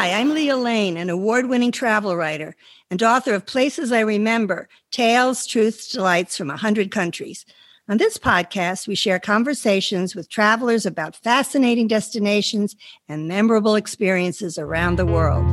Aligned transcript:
Hi, 0.00 0.12
I'm 0.12 0.32
Lea 0.32 0.54
Lane, 0.54 0.96
an 0.96 1.10
award 1.10 1.50
winning 1.50 1.72
travel 1.72 2.16
writer 2.16 2.56
and 2.90 3.02
author 3.02 3.34
of 3.34 3.44
Places 3.44 3.92
I 3.92 4.00
Remember 4.00 4.66
Tales, 4.90 5.46
Truths, 5.46 5.92
Delights 5.92 6.38
from 6.38 6.48
100 6.48 6.90
Countries. 6.90 7.44
On 7.86 7.98
this 7.98 8.16
podcast, 8.16 8.88
we 8.88 8.94
share 8.94 9.18
conversations 9.18 10.16
with 10.16 10.30
travelers 10.30 10.86
about 10.86 11.16
fascinating 11.16 11.86
destinations 11.86 12.76
and 13.10 13.28
memorable 13.28 13.74
experiences 13.74 14.56
around 14.56 14.96
the 14.96 15.04
world. 15.04 15.44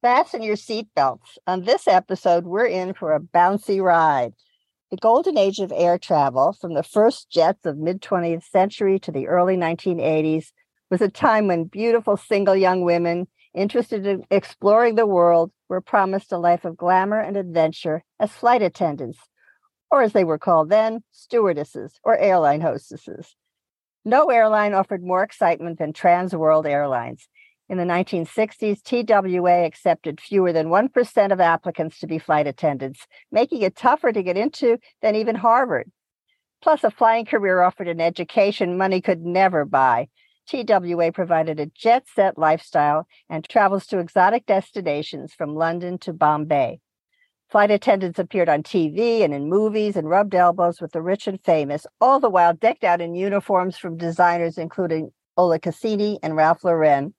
Fasten 0.00 0.42
your 0.42 0.56
seatbelts. 0.56 1.36
On 1.46 1.64
this 1.64 1.86
episode, 1.86 2.46
we're 2.46 2.64
in 2.64 2.94
for 2.94 3.14
a 3.14 3.20
bouncy 3.20 3.82
ride. 3.82 4.32
The 4.94 5.00
golden 5.00 5.36
age 5.36 5.58
of 5.58 5.72
air 5.74 5.98
travel, 5.98 6.52
from 6.52 6.74
the 6.74 6.84
first 6.84 7.28
jets 7.28 7.66
of 7.66 7.76
mid 7.76 8.00
20th 8.00 8.44
century 8.44 9.00
to 9.00 9.10
the 9.10 9.26
early 9.26 9.56
1980s, 9.56 10.52
was 10.88 11.00
a 11.00 11.08
time 11.08 11.48
when 11.48 11.64
beautiful 11.64 12.16
single 12.16 12.54
young 12.54 12.82
women 12.82 13.26
interested 13.54 14.06
in 14.06 14.22
exploring 14.30 14.94
the 14.94 15.04
world 15.04 15.50
were 15.68 15.80
promised 15.80 16.30
a 16.30 16.38
life 16.38 16.64
of 16.64 16.76
glamour 16.76 17.18
and 17.18 17.36
adventure 17.36 18.04
as 18.20 18.30
flight 18.30 18.62
attendants, 18.62 19.18
or 19.90 20.00
as 20.02 20.12
they 20.12 20.22
were 20.22 20.38
called 20.38 20.70
then, 20.70 21.02
stewardesses 21.10 21.98
or 22.04 22.16
airline 22.16 22.60
hostesses. 22.60 23.34
No 24.04 24.30
airline 24.30 24.74
offered 24.74 25.02
more 25.02 25.24
excitement 25.24 25.80
than 25.80 25.92
Trans 25.92 26.36
World 26.36 26.68
Airlines. 26.68 27.26
In 27.68 27.78
the 27.78 27.84
1960s, 27.84 28.82
TWA 28.82 29.64
accepted 29.64 30.20
fewer 30.20 30.52
than 30.52 30.68
1% 30.68 31.32
of 31.32 31.40
applicants 31.40 31.98
to 32.00 32.06
be 32.06 32.18
flight 32.18 32.46
attendants, 32.46 33.06
making 33.32 33.62
it 33.62 33.74
tougher 33.74 34.12
to 34.12 34.22
get 34.22 34.36
into 34.36 34.78
than 35.00 35.16
even 35.16 35.36
Harvard. 35.36 35.90
Plus, 36.62 36.84
a 36.84 36.90
flying 36.90 37.24
career 37.24 37.62
offered 37.62 37.88
an 37.88 38.00
education 38.00 38.76
money 38.76 39.00
could 39.00 39.22
never 39.22 39.64
buy. 39.64 40.08
TWA 40.46 41.10
provided 41.10 41.58
a 41.58 41.66
jet 41.66 42.04
set 42.14 42.36
lifestyle 42.36 43.06
and 43.30 43.48
travels 43.48 43.86
to 43.86 43.98
exotic 43.98 44.44
destinations 44.44 45.32
from 45.32 45.54
London 45.54 45.96
to 45.98 46.12
Bombay. 46.12 46.80
Flight 47.50 47.70
attendants 47.70 48.18
appeared 48.18 48.48
on 48.50 48.62
TV 48.62 49.22
and 49.22 49.32
in 49.32 49.48
movies 49.48 49.96
and 49.96 50.08
rubbed 50.08 50.34
elbows 50.34 50.82
with 50.82 50.92
the 50.92 51.00
rich 51.00 51.26
and 51.26 51.42
famous, 51.42 51.86
all 51.98 52.20
the 52.20 52.28
while 52.28 52.52
decked 52.52 52.84
out 52.84 53.00
in 53.00 53.14
uniforms 53.14 53.78
from 53.78 53.96
designers 53.96 54.58
including 54.58 55.12
Oleg 55.38 55.62
Cassini 55.62 56.18
and 56.22 56.36
Ralph 56.36 56.62
Lauren. 56.62 57.14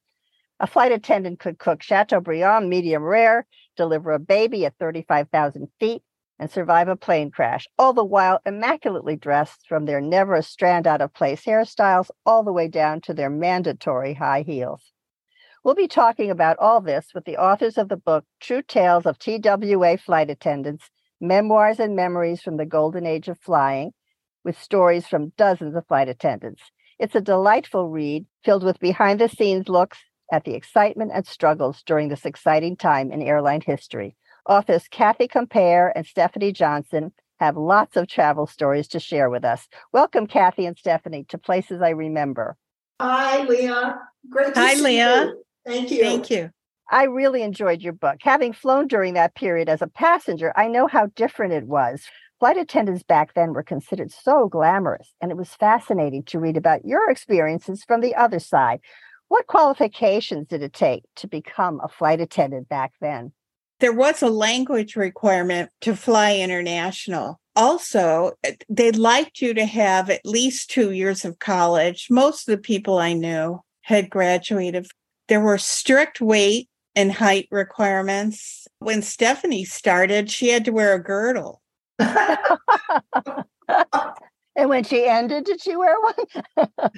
A 0.60 0.68
flight 0.68 0.94
attendant 0.94 1.40
could 1.40 1.60
cook 1.60 1.84
Chateaubriand 1.84 2.70
medium 2.70 3.04
rare, 3.04 3.46
deliver 3.76 4.14
a 4.14 4.20
baby 4.20 4.66
at 4.66 4.78
35,000 4.78 5.68
feet, 5.80 6.02
and 6.40 6.50
survive 6.50 6.88
a 6.88 6.96
plane 6.96 7.30
crash, 7.30 7.68
all 7.78 7.92
the 7.92 8.06
while 8.06 8.40
immaculately 8.46 9.18
dressed 9.18 9.68
from 9.68 9.86
their 9.86 10.00
never 10.00 10.34
a 10.34 10.42
strand 10.42 10.88
out 10.88 11.02
of 11.02 11.14
place 11.14 11.44
hairstyles 11.44 12.10
all 12.26 12.42
the 12.44 12.54
way 12.54 12.70
down 12.70 13.02
to 13.02 13.14
their 13.14 13.30
mandatory 13.30 14.14
high 14.14 14.44
heels. 14.44 14.94
We'll 15.64 15.76
be 15.76 15.88
talking 15.90 16.32
about 16.32 16.58
all 16.60 16.80
this 16.80 17.08
with 17.14 17.26
the 17.26 17.38
authors 17.38 17.78
of 17.78 17.90
the 17.90 17.98
book 17.98 18.24
True 18.40 18.62
Tales 18.62 19.06
of 19.06 19.20
TWA 19.20 19.98
Flight 19.98 20.30
Attendants 20.30 20.90
Memoirs 21.20 21.80
and 21.80 21.96
Memories 21.96 22.42
from 22.42 22.58
the 22.58 22.66
Golden 22.66 23.06
Age 23.06 23.28
of 23.28 23.40
Flying, 23.40 23.92
with 24.44 24.62
stories 24.62 25.08
from 25.08 25.34
dozens 25.38 25.76
of 25.76 25.88
flight 25.88 26.08
attendants. 26.08 26.62
It's 26.98 27.16
a 27.16 27.22
delightful 27.22 27.90
read 27.90 28.26
filled 28.44 28.64
with 28.64 28.80
behind 28.80 29.20
the 29.20 29.28
scenes 29.28 29.68
looks 29.68 29.98
at 30.32 30.44
the 30.44 30.54
excitement 30.54 31.12
and 31.14 31.26
struggles 31.26 31.84
during 31.86 32.10
this 32.10 32.26
exciting 32.26 32.76
time 32.76 33.12
in 33.12 33.22
airline 33.22 33.62
history. 33.62 34.16
Authors 34.48 34.88
Kathy 34.90 35.28
Compare 35.28 35.92
and 35.96 36.06
Stephanie 36.06 36.52
Johnson 36.52 37.12
have 37.40 37.58
lots 37.58 37.98
of 37.98 38.08
travel 38.08 38.48
stories 38.48 38.88
to 38.90 39.00
share 39.00 39.30
with 39.30 39.44
us. 39.44 39.68
Welcome, 39.92 40.28
Kathy 40.28 40.66
and 40.66 40.78
Stephanie, 40.78 41.26
to 41.30 41.38
Places 41.38 41.82
I 41.82 41.90
Remember. 41.90 42.56
Hi, 43.02 43.44
Lea. 43.44 43.94
Great 44.30 44.54
to 44.54 44.60
Hi, 44.60 44.76
see 44.76 44.82
Lea. 44.82 45.00
you. 45.00 45.44
Thank 45.66 45.92
you. 45.92 46.00
Thank 46.02 46.30
you. 46.30 46.50
I 46.90 47.06
really 47.06 47.42
enjoyed 47.42 47.82
your 47.82 47.94
book. 47.94 48.18
Having 48.22 48.54
flown 48.54 48.88
during 48.88 49.16
that 49.16 49.36
period 49.36 49.68
as 49.68 49.82
a 49.82 49.88
passenger, 49.88 50.54
I 50.56 50.68
know 50.68 50.88
how 50.88 51.08
different 51.16 51.54
it 51.54 51.66
was. 51.66 52.04
Flight 52.40 52.58
attendants 52.58 53.02
back 53.02 53.34
then 53.34 53.54
were 53.54 53.64
considered 53.64 54.12
so 54.12 54.48
glamorous, 54.48 55.14
and 55.20 55.32
it 55.32 55.38
was 55.38 55.50
fascinating 55.56 56.24
to 56.24 56.40
read 56.40 56.58
about 56.58 56.86
your 56.86 57.10
experiences 57.10 57.84
from 57.84 58.02
the 58.02 58.14
other 58.14 58.40
side. 58.40 58.82
What 59.28 59.48
qualifications 59.48 60.48
did 60.48 60.62
it 60.62 60.74
take 60.74 61.04
to 61.18 61.28
become 61.28 61.82
a 61.84 61.88
flight 61.88 62.22
attendant 62.22 62.70
back 62.70 62.94
then? 63.02 63.34
There 63.80 63.94
was 63.94 64.22
a 64.22 64.30
language 64.30 64.96
requirement 64.96 65.70
to 65.82 65.96
fly 65.96 66.36
international. 66.38 67.40
Also, 67.56 68.34
they 68.70 68.92
liked 68.92 69.42
you 69.42 69.54
to 69.54 69.66
have 69.66 70.10
at 70.10 70.26
least 70.26 70.70
two 70.70 70.92
years 70.92 71.26
of 71.26 71.40
college. 71.40 72.08
Most 72.10 72.48
of 72.48 72.56
the 72.56 72.62
people 72.62 73.00
I 73.00 73.14
knew 73.14 73.62
had 73.82 74.10
graduated. 74.10 74.88
There 75.28 75.42
were 75.42 75.58
strict 75.58 76.22
weight 76.22 76.70
and 76.96 77.12
height 77.12 77.48
requirements. 77.52 78.68
When 78.80 79.02
Stephanie 79.02 79.66
started, 79.66 80.30
she 80.32 80.50
had 80.50 80.66
to 80.66 80.72
wear 80.72 80.94
a 80.94 81.04
girdle. 81.04 81.62
and 82.00 82.30
when 84.56 84.84
she 84.84 85.06
ended, 85.06 85.46
did 85.46 85.62
she 85.62 85.76
wear 85.76 85.96
one? 86.00 86.70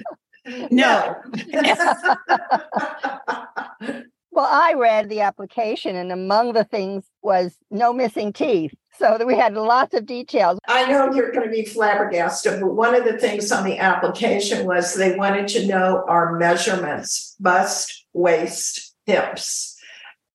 No. 0.70 1.16
well, 4.30 4.46
I 4.46 4.74
read 4.76 5.08
the 5.08 5.20
application, 5.20 5.96
and 5.96 6.12
among 6.12 6.52
the 6.52 6.64
things 6.64 7.04
was 7.22 7.56
no 7.70 7.92
missing 7.92 8.32
teeth. 8.32 8.74
So 8.98 9.16
that 9.16 9.28
we 9.28 9.36
had 9.36 9.54
lots 9.54 9.94
of 9.94 10.06
details. 10.06 10.58
I 10.66 10.90
know 10.90 11.14
you're 11.14 11.30
going 11.30 11.46
to 11.46 11.52
be 11.52 11.64
flabbergasted, 11.64 12.60
but 12.60 12.74
one 12.74 12.96
of 12.96 13.04
the 13.04 13.16
things 13.16 13.52
on 13.52 13.64
the 13.64 13.78
application 13.78 14.66
was 14.66 14.94
they 14.94 15.14
wanted 15.14 15.46
to 15.48 15.68
know 15.68 16.04
our 16.08 16.36
measurements 16.36 17.36
bust, 17.38 18.06
waist, 18.12 18.96
hips. 19.06 19.76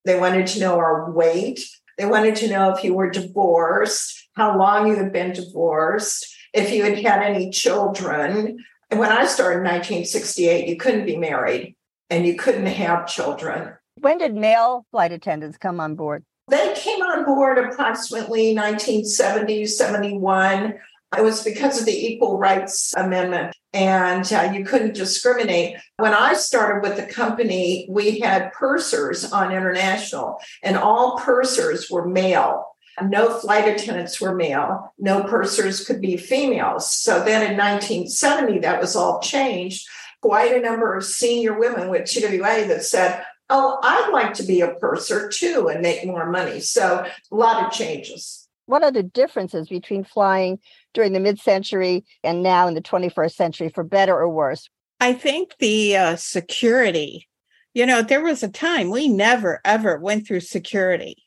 They 0.05 0.17
wanted 0.17 0.47
to 0.47 0.61
know 0.61 0.77
our 0.77 1.11
weight. 1.11 1.59
They 1.97 2.05
wanted 2.05 2.35
to 2.37 2.49
know 2.49 2.73
if 2.73 2.83
you 2.83 2.93
were 2.93 3.09
divorced, 3.09 4.27
how 4.33 4.57
long 4.57 4.87
you 4.87 4.95
had 4.95 5.13
been 5.13 5.33
divorced, 5.33 6.35
if 6.53 6.71
you 6.71 6.83
had 6.83 6.99
had 6.99 7.21
any 7.21 7.49
children. 7.49 8.63
And 8.93 8.99
when 8.99 9.11
I 9.11 9.25
started 9.25 9.57
in 9.57 9.63
1968, 9.63 10.67
you 10.67 10.77
couldn't 10.77 11.07
be 11.07 11.17
married 11.17 11.75
and 12.11 12.27
you 12.27 12.35
couldn't 12.35 12.67
have 12.67 13.07
children. 13.07 13.73
When 13.99 14.19
did 14.19 14.35
male 14.35 14.85
flight 14.91 15.11
attendants 15.11 15.57
come 15.57 15.79
on 15.79 15.95
board? 15.95 16.23
They 16.47 16.75
came 16.75 17.01
on 17.01 17.25
board 17.25 17.57
approximately 17.57 18.53
1970, 18.53 19.65
71. 19.65 20.75
It 21.17 21.23
was 21.23 21.43
because 21.43 21.79
of 21.79 21.87
the 21.87 22.05
Equal 22.05 22.37
Rights 22.37 22.93
Amendment, 22.95 23.55
and 23.73 24.31
uh, 24.31 24.51
you 24.53 24.63
couldn't 24.63 24.93
discriminate. 24.93 25.77
When 25.97 26.13
I 26.13 26.33
started 26.35 26.87
with 26.87 26.95
the 26.95 27.11
company, 27.11 27.87
we 27.89 28.19
had 28.19 28.53
pursers 28.53 29.31
on 29.31 29.51
international, 29.51 30.39
and 30.61 30.77
all 30.77 31.17
pursers 31.17 31.89
were 31.89 32.07
male. 32.07 32.72
No 33.01 33.39
flight 33.39 33.67
attendants 33.67 34.21
were 34.21 34.35
male. 34.35 34.93
No 34.99 35.23
pursers 35.23 35.85
could 35.85 36.01
be 36.01 36.17
females. 36.17 36.91
So 36.91 37.23
then 37.23 37.41
in 37.41 37.57
1970, 37.57 38.59
that 38.59 38.79
was 38.79 38.95
all 38.95 39.19
changed. 39.19 39.87
Quite 40.21 40.55
a 40.55 40.61
number 40.61 40.95
of 40.95 41.03
senior 41.03 41.57
women 41.57 41.89
with 41.89 42.05
TWA 42.05 42.67
that 42.67 42.83
said, 42.83 43.25
Oh, 43.49 43.79
I'd 43.83 44.11
like 44.13 44.33
to 44.35 44.43
be 44.43 44.61
a 44.61 44.75
purser 44.75 45.29
too 45.29 45.67
and 45.67 45.81
make 45.81 46.05
more 46.05 46.29
money. 46.29 46.59
So 46.59 47.05
a 47.31 47.35
lot 47.35 47.65
of 47.65 47.71
changes. 47.71 48.47
What 48.65 48.83
are 48.83 48.91
the 48.91 49.03
differences 49.03 49.67
between 49.67 50.03
flying 50.03 50.59
during 50.93 51.13
the 51.13 51.19
mid 51.19 51.39
century 51.39 52.05
and 52.23 52.41
now 52.41 52.67
in 52.67 52.73
the 52.73 52.81
21st 52.81 53.33
century, 53.33 53.69
for 53.69 53.83
better 53.83 54.15
or 54.15 54.29
worse? 54.29 54.69
I 54.99 55.13
think 55.13 55.55
the 55.59 55.97
uh, 55.97 56.15
security, 56.15 57.27
you 57.73 57.85
know, 57.85 58.01
there 58.01 58.23
was 58.23 58.41
a 58.41 58.47
time 58.47 58.89
we 58.89 59.09
never 59.09 59.59
ever 59.65 59.99
went 59.99 60.25
through 60.25 60.39
security. 60.39 61.22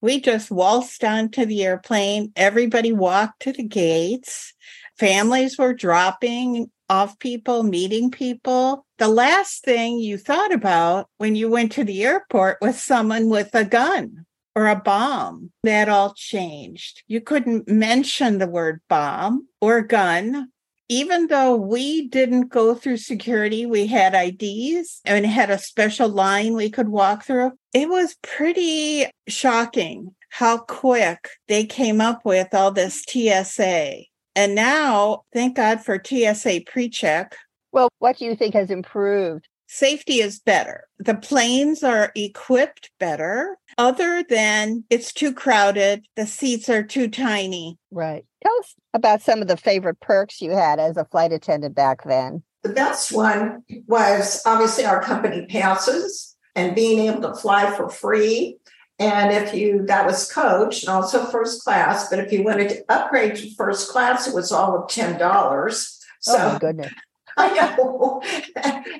We 0.00 0.20
just 0.20 0.50
waltzed 0.50 1.04
onto 1.04 1.44
the 1.44 1.64
airplane. 1.64 2.32
Everybody 2.36 2.92
walked 2.92 3.42
to 3.42 3.52
the 3.52 3.62
gates. 3.62 4.54
Families 4.98 5.58
were 5.58 5.74
dropping 5.74 6.70
off 6.88 7.18
people, 7.18 7.62
meeting 7.62 8.10
people. 8.10 8.86
The 8.98 9.08
last 9.08 9.62
thing 9.64 9.98
you 9.98 10.18
thought 10.18 10.52
about 10.52 11.08
when 11.18 11.36
you 11.36 11.48
went 11.48 11.72
to 11.72 11.84
the 11.84 12.04
airport 12.04 12.58
was 12.60 12.80
someone 12.80 13.28
with 13.28 13.54
a 13.54 13.64
gun 13.64 14.26
or 14.56 14.66
a 14.66 14.76
bomb. 14.76 15.52
That 15.62 15.88
all 15.88 16.14
changed. 16.14 17.02
You 17.06 17.20
couldn't 17.20 17.68
mention 17.68 18.38
the 18.38 18.48
word 18.48 18.80
bomb 18.88 19.48
or 19.60 19.82
gun. 19.82 20.50
Even 20.90 21.28
though 21.28 21.54
we 21.54 22.08
didn't 22.08 22.48
go 22.48 22.74
through 22.74 22.96
security, 22.96 23.64
we 23.64 23.86
had 23.86 24.12
IDs 24.12 25.00
and 25.04 25.24
had 25.24 25.48
a 25.48 25.56
special 25.56 26.08
line 26.08 26.54
we 26.54 26.68
could 26.68 26.88
walk 26.88 27.22
through. 27.22 27.52
It 27.72 27.88
was 27.88 28.16
pretty 28.24 29.06
shocking 29.28 30.16
how 30.30 30.58
quick 30.58 31.28
they 31.46 31.64
came 31.64 32.00
up 32.00 32.24
with 32.24 32.52
all 32.52 32.72
this 32.72 33.04
TSA. 33.08 34.02
And 34.34 34.56
now, 34.56 35.22
thank 35.32 35.54
God 35.54 35.80
for 35.80 36.02
TSA 36.04 36.62
pre 36.66 36.88
check. 36.88 37.36
Well, 37.70 37.88
what 38.00 38.18
do 38.18 38.24
you 38.24 38.34
think 38.34 38.54
has 38.54 38.72
improved? 38.72 39.46
Safety 39.68 40.14
is 40.14 40.40
better. 40.40 40.88
The 40.98 41.14
planes 41.14 41.84
are 41.84 42.10
equipped 42.16 42.90
better, 42.98 43.56
other 43.78 44.24
than 44.28 44.82
it's 44.90 45.12
too 45.12 45.32
crowded, 45.32 46.06
the 46.16 46.26
seats 46.26 46.68
are 46.68 46.82
too 46.82 47.06
tiny. 47.06 47.78
Right. 47.92 48.24
Tell 48.42 48.58
us 48.60 48.74
about 48.94 49.22
some 49.22 49.42
of 49.42 49.48
the 49.48 49.56
favorite 49.56 50.00
perks 50.00 50.40
you 50.40 50.52
had 50.52 50.78
as 50.78 50.96
a 50.96 51.04
flight 51.04 51.32
attendant 51.32 51.74
back 51.74 52.04
then. 52.04 52.42
The 52.62 52.70
best 52.70 53.12
one 53.12 53.62
was 53.86 54.42
obviously 54.46 54.84
our 54.84 55.02
company 55.02 55.46
passes 55.46 56.36
and 56.54 56.74
being 56.74 57.00
able 57.00 57.22
to 57.22 57.34
fly 57.34 57.74
for 57.74 57.88
free. 57.88 58.58
And 58.98 59.32
if 59.32 59.54
you, 59.54 59.86
that 59.86 60.04
was 60.04 60.30
coach 60.30 60.82
and 60.82 60.90
also 60.90 61.24
first 61.24 61.64
class, 61.64 62.10
but 62.10 62.18
if 62.18 62.32
you 62.32 62.42
wanted 62.42 62.68
to 62.70 62.84
upgrade 62.90 63.36
to 63.36 63.54
first 63.54 63.90
class, 63.90 64.28
it 64.28 64.34
was 64.34 64.52
all 64.52 64.76
of 64.76 64.90
$10. 64.90 65.96
So, 66.20 66.36
oh 66.36 66.52
my 66.52 66.58
goodness. 66.60 66.92
I 67.36 67.76
know. 67.76 68.22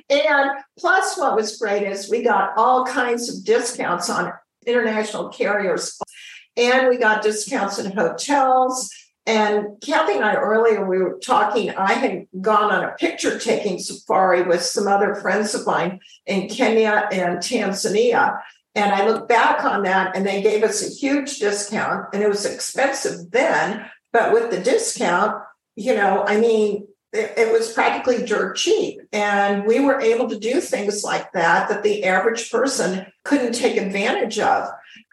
and 0.08 0.50
plus, 0.78 1.18
what 1.18 1.36
was 1.36 1.58
great 1.58 1.82
is 1.82 2.08
we 2.08 2.22
got 2.22 2.52
all 2.56 2.86
kinds 2.86 3.28
of 3.28 3.44
discounts 3.44 4.08
on 4.08 4.32
international 4.66 5.28
carriers, 5.28 5.98
and 6.56 6.88
we 6.88 6.96
got 6.96 7.22
discounts 7.22 7.78
in 7.78 7.92
hotels. 7.92 8.90
And 9.26 9.80
Kathy 9.80 10.14
and 10.14 10.24
I 10.24 10.34
earlier 10.34 10.84
we 10.84 10.98
were 10.98 11.18
talking. 11.18 11.70
I 11.70 11.92
had 11.92 12.26
gone 12.40 12.72
on 12.72 12.84
a 12.84 12.94
picture 12.94 13.38
taking 13.38 13.78
safari 13.78 14.42
with 14.42 14.62
some 14.62 14.88
other 14.88 15.14
friends 15.14 15.54
of 15.54 15.66
mine 15.66 16.00
in 16.26 16.48
Kenya 16.48 17.08
and 17.12 17.38
Tanzania. 17.38 18.40
And 18.74 18.92
I 18.92 19.06
look 19.06 19.28
back 19.28 19.64
on 19.64 19.82
that, 19.82 20.16
and 20.16 20.24
they 20.24 20.42
gave 20.42 20.62
us 20.62 20.86
a 20.86 20.94
huge 20.94 21.38
discount, 21.38 22.06
and 22.14 22.22
it 22.22 22.28
was 22.28 22.46
expensive 22.46 23.30
then. 23.30 23.84
But 24.12 24.32
with 24.32 24.50
the 24.50 24.60
discount, 24.60 25.42
you 25.76 25.94
know, 25.94 26.24
I 26.26 26.38
mean, 26.38 26.86
it, 27.12 27.34
it 27.36 27.52
was 27.52 27.72
practically 27.72 28.24
dirt 28.24 28.56
cheap. 28.56 29.00
And 29.12 29.66
we 29.66 29.80
were 29.80 30.00
able 30.00 30.28
to 30.28 30.38
do 30.38 30.60
things 30.60 31.02
like 31.02 31.32
that 31.32 31.68
that 31.68 31.82
the 31.82 32.04
average 32.04 32.50
person 32.50 33.06
couldn't 33.24 33.52
take 33.52 33.76
advantage 33.76 34.38
of. 34.38 34.68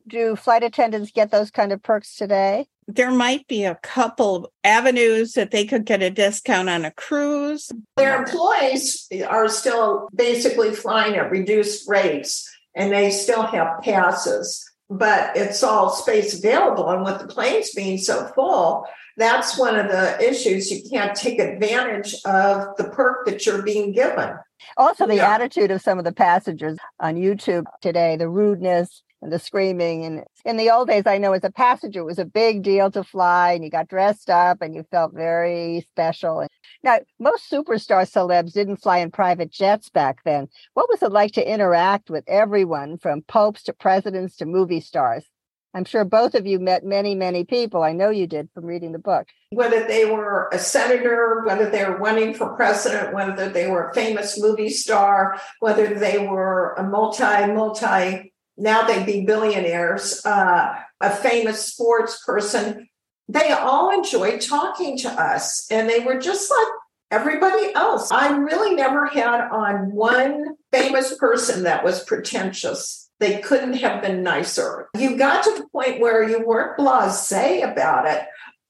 Do 0.08 0.36
flight 0.36 0.64
attendants 0.64 1.12
get 1.12 1.32
those 1.32 1.52
kind 1.52 1.72
of 1.72 1.84
perks 1.84 2.16
today? 2.16 2.68
There 2.88 3.12
might 3.12 3.48
be 3.48 3.66
a 3.66 3.76
couple 3.84 4.52
avenues 4.64 5.34
that 5.34 5.52
they 5.52 5.66
could 5.66 5.86
get 5.86 6.02
a 6.02 6.10
discount 6.10 6.70
on 6.70 6.86
a 6.86 6.92
cruise. 6.92 7.70
Their 7.98 8.18
employees 8.18 9.08
are 9.28 9.50
still 9.50 10.08
basically 10.16 10.74
flying 10.74 11.16
at 11.16 11.30
reduced 11.30 11.88
rates 11.90 12.50
and 12.76 12.94
they 12.94 13.12
still 13.12 13.44
have 13.44 13.82
passes, 13.82 14.64
but 14.90 15.36
it's 15.36 15.64
all 15.64 15.90
space 15.90 16.38
available. 16.38 16.90
And 16.90 17.04
with 17.04 17.20
the 17.20 17.28
planes 17.28 17.72
being 17.72 17.98
so 17.98 18.28
full, 18.36 18.88
that's 19.18 19.58
one 19.58 19.76
of 19.76 19.88
the 19.88 20.18
issues. 20.24 20.72
You 20.72 20.88
can't 20.90 21.16
take 21.16 21.40
advantage 21.40 22.16
of 22.24 22.78
the 22.78 22.86
perk 22.86 23.26
that 23.26 23.46
you're 23.46 23.64
being 23.64 23.92
given. 23.92 24.36
Also, 24.78 25.08
the 25.08 25.16
yeah. 25.16 25.34
attitude 25.34 25.72
of 25.72 25.82
some 25.82 25.98
of 25.98 26.06
the 26.06 26.14
passengers 26.14 26.78
on 27.00 27.16
YouTube 27.16 27.66
today, 27.82 28.16
the 28.16 28.30
rudeness 28.30 29.04
and 29.22 29.32
the 29.32 29.40
screaming. 29.40 30.06
And 30.06 30.24
in 30.46 30.58
the 30.58 30.70
old 30.70 30.88
days, 30.88 31.04
I 31.06 31.18
know 31.18 31.34
as 31.34 31.44
a 31.44 31.52
passenger, 31.52 32.02
it 32.02 32.06
was 32.06 32.20
a 32.20 32.26
big 32.26 32.64
deal 32.64 32.92
to 32.92 33.04
fly 33.04 33.54
and 33.54 33.64
you 33.64 33.70
got 33.70 33.88
dressed 33.88 34.30
up 34.30 34.62
and 34.62 34.76
you 34.76 34.84
felt 34.92 35.14
very 35.14 35.86
special. 35.90 36.48
Now, 36.84 37.00
most 37.20 37.50
superstar 37.50 38.10
celebs 38.10 38.54
didn't 38.54 38.78
fly 38.78 39.00
in 39.00 39.12
private 39.12 39.52
jets 39.52 39.90
back 39.90 40.24
then. 40.24 40.48
What 40.74 40.90
was 40.90 41.02
it 41.02 41.12
like 41.12 41.32
to 41.34 41.52
interact 41.52 42.10
with 42.10 42.24
everyone 42.28 42.98
from 42.98 43.22
popes 43.24 43.64
to 43.64 43.74
presidents 43.74 44.36
to 44.38 44.46
movie 44.46 44.82
stars? 44.82 45.26
I'm 45.74 45.86
sure 45.86 46.06
both 46.06 46.34
of 46.34 46.48
you 46.48 46.60
met 46.60 46.84
many, 46.84 47.14
many 47.14 47.44
people. 47.44 47.84
I 47.84 47.92
know 47.92 48.10
you 48.10 48.26
did 48.26 48.50
from 48.54 48.66
reading 48.66 48.94
the 48.94 49.00
book. 49.00 49.28
Whether 49.52 49.86
they 49.86 50.06
were 50.06 50.50
a 50.52 50.58
senator, 50.58 51.44
whether 51.46 51.70
they 51.70 51.86
were 51.86 51.98
running 51.98 52.34
for 52.34 52.56
president, 52.56 53.14
whether 53.14 53.50
they 53.50 53.70
were 53.70 53.90
a 53.90 53.94
famous 53.94 54.42
movie 54.42 54.70
star, 54.70 55.40
whether 55.60 55.94
they 55.94 56.18
were 56.18 56.74
a 56.78 56.84
multi, 56.84 57.54
multi, 57.54 58.34
now 58.58 58.86
they'd 58.86 59.06
be 59.06 59.26
billionaires, 59.26 60.26
uh, 60.26 60.76
a 61.00 61.10
famous 61.12 61.66
sports 61.66 62.24
person, 62.26 62.90
they 63.30 63.52
all 63.52 63.94
enjoyed 63.94 64.42
talking 64.42 64.98
to 65.00 65.10
us. 65.10 65.68
And 65.70 65.90
they 65.90 66.00
were 66.00 66.20
just 66.20 66.50
like 66.50 66.68
everybody 67.12 67.74
else. 67.76 68.12
I 68.12 68.36
really 68.36 68.76
never 68.76 69.06
had 69.06 69.42
on 69.50 69.92
one 69.92 70.56
famous 70.72 71.16
person 71.18 71.64
that 71.64 71.84
was 71.84 72.04
pretentious 72.04 73.08
they 73.20 73.40
couldn't 73.40 73.74
have 73.74 74.02
been 74.02 74.24
nicer. 74.24 74.90
You 74.96 75.18
got 75.18 75.44
to 75.44 75.56
the 75.56 75.68
point 75.70 76.00
where 76.00 76.28
you 76.28 76.46
weren't 76.46 76.78
blase 76.78 77.32
about 77.64 78.08
it, 78.08 78.24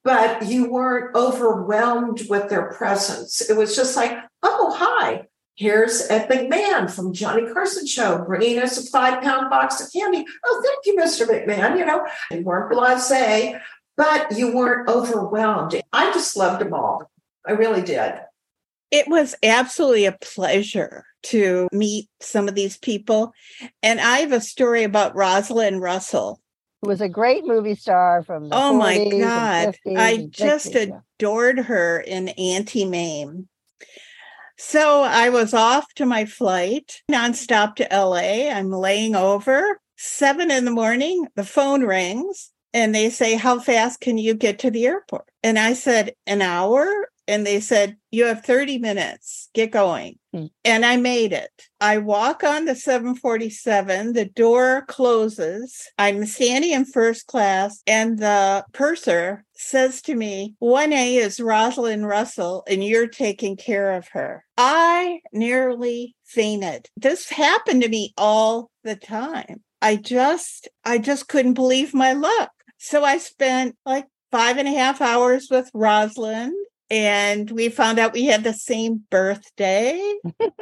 but 0.04 0.46
you 0.46 0.72
weren't 0.72 1.16
overwhelmed 1.16 2.24
with 2.30 2.50
their 2.50 2.72
presence. 2.72 3.42
It 3.42 3.58
was 3.58 3.76
just 3.76 3.98
like, 3.98 4.18
oh, 4.44 4.74
hi, 4.78 5.27
here's 5.58 6.10
Ed 6.10 6.30
McMahon 6.30 6.90
from 6.90 7.14
Johnny 7.14 7.52
Carson 7.52 7.86
Show 7.86 8.24
bringing 8.26 8.60
us 8.60 8.78
a 8.78 8.90
five 8.90 9.22
pound 9.22 9.50
box 9.50 9.82
of 9.82 9.92
candy. 9.92 10.26
Oh, 10.46 10.64
thank 10.66 10.86
you, 10.86 11.04
Mr. 11.04 11.28
McMahon. 11.28 11.78
You 11.78 11.86
know, 11.86 12.08
you 12.32 12.42
weren't 12.42 12.72
blase, 12.72 13.56
but 13.98 14.38
you 14.38 14.56
weren't 14.56 14.88
overwhelmed. 14.88 15.82
I 15.92 16.14
just 16.14 16.38
loved 16.38 16.62
them 16.62 16.74
all. 16.74 17.12
I 17.46 17.52
really 17.52 17.82
did. 17.82 18.14
It 18.90 19.08
was 19.10 19.36
absolutely 19.44 20.06
a 20.06 20.18
pleasure 20.22 21.06
to 21.24 21.68
meet 21.74 22.08
some 22.22 22.48
of 22.48 22.56
these 22.56 22.78
people. 22.78 23.34
And 23.84 24.00
I 24.00 24.20
have 24.20 24.32
a 24.32 24.40
story 24.40 24.84
about 24.84 25.16
Rosalind 25.16 25.82
Russell. 25.82 26.40
Who 26.82 26.90
was 26.90 27.02
a 27.02 27.10
great 27.10 27.44
movie 27.44 27.76
star 27.76 28.24
from 28.24 28.50
Oh 28.52 28.78
my 28.78 29.10
God. 29.10 29.76
I 29.88 30.28
just 30.30 30.76
adored 30.76 31.60
her 31.60 32.00
in 32.00 32.30
Auntie 32.30 32.86
Mame. 32.86 33.50
So 34.58 35.04
I 35.04 35.30
was 35.30 35.54
off 35.54 35.94
to 35.96 36.06
my 36.06 36.26
flight, 36.26 37.02
nonstop 37.12 37.76
to 37.76 37.88
LA. 37.92 38.50
I'm 38.50 38.72
laying 38.72 39.16
over. 39.16 39.80
Seven 39.98 40.52
in 40.52 40.66
the 40.66 40.72
morning, 40.72 41.28
the 41.36 41.44
phone 41.44 41.84
rings 41.84 42.52
and 42.74 42.94
they 42.94 43.10
say, 43.10 43.36
How 43.36 43.60
fast 43.60 44.00
can 44.00 44.18
you 44.18 44.34
get 44.34 44.60
to 44.60 44.72
the 44.72 44.86
airport? 44.86 45.26
And 45.44 45.58
I 45.58 45.74
said, 45.74 46.14
An 46.26 46.42
hour 46.42 47.10
and 47.28 47.46
they 47.46 47.60
said, 47.60 47.98
You 48.12 48.26
have 48.26 48.46
30 48.46 48.78
minutes, 48.80 49.50
get 49.54 49.72
going. 49.72 50.18
Hmm. 50.34 50.46
And 50.64 50.86
I 50.86 50.98
made 50.98 51.34
it. 51.34 51.52
I 51.80 51.98
walk 51.98 52.44
on 52.44 52.66
the 52.66 52.76
747, 52.76 54.14
the 54.14 54.26
door 54.26 54.86
closes. 54.88 55.90
I'm 55.98 56.26
standing 56.26 56.72
in 56.72 56.86
first 56.86 57.28
class, 57.28 57.82
and 57.86 58.20
the 58.20 58.66
purser 58.74 59.44
says 59.54 60.02
to 60.04 60.16
me, 60.16 60.56
1A 60.62 61.18
is 61.18 61.40
Rosalind 61.40 62.08
Russell, 62.08 62.64
and 62.68 62.84
you're 62.84 63.08
taking 63.08 63.58
care 63.58 63.94
of 63.94 64.08
her. 64.10 64.44
I 64.58 65.22
nearly 65.34 66.16
fainted. 66.26 66.90
This 66.96 67.30
happened 67.30 67.84
to 67.84 67.90
me 67.90 68.14
all 68.18 68.72
the 68.84 68.96
time. 68.96 69.64
I 69.82 69.96
just, 69.96 70.68
I 70.84 70.98
just 70.98 71.28
couldn't 71.28 71.54
believe 71.54 71.94
my 71.94 72.14
luck. 72.14 72.52
So 72.78 73.04
I 73.04 73.18
spent 73.18 73.76
like 73.86 74.06
five 74.32 74.58
and 74.58 74.68
a 74.68 74.72
half 74.72 75.02
hours 75.02 75.48
with 75.50 75.70
Rosalind 75.74 76.54
and 76.90 77.50
we 77.52 77.70
found 77.70 78.00
out 78.00 78.14
we 78.14 78.26
had 78.26 78.44
the 78.44 78.54
same 78.54 79.04
birthday. 79.10 80.02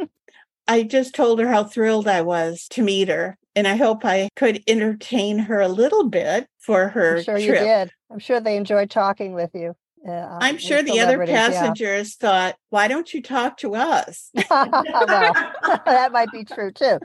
I 0.68 0.84
just 0.84 1.14
told 1.14 1.40
her 1.40 1.48
how 1.48 1.64
thrilled 1.64 2.08
I 2.08 2.22
was 2.22 2.68
to 2.72 2.82
meet 2.82 3.08
her. 3.10 3.38
And 3.56 3.68
I 3.68 3.76
hope 3.76 4.04
I 4.04 4.30
could 4.36 4.64
entertain 4.68 5.40
her 5.40 5.62
a 5.62 5.68
little 5.68 6.10
bit 6.10 6.48
for 6.60 6.90
her. 6.90 7.18
I'm 7.18 7.24
sure 7.24 7.38
trip. 7.38 7.48
you 7.48 7.66
did. 7.66 7.92
I'm 8.12 8.20
sure 8.20 8.42
they 8.42 8.58
enjoyed 8.58 8.90
talking 8.90 9.34
with 9.34 9.52
you. 9.54 9.76
Uh, 10.08 10.38
I'm 10.40 10.58
sure 10.58 10.84
the 10.84 11.00
other 11.00 11.26
passengers 11.26 12.16
yeah. 12.22 12.28
thought, 12.28 12.56
why 12.70 12.88
don't 12.88 13.12
you 13.14 13.24
talk 13.24 13.58
to 13.58 13.76
us? 13.76 14.30
well, 14.50 14.70
that 15.86 16.12
might 16.12 16.32
be 16.32 16.44
true 16.44 16.72
too 16.72 17.00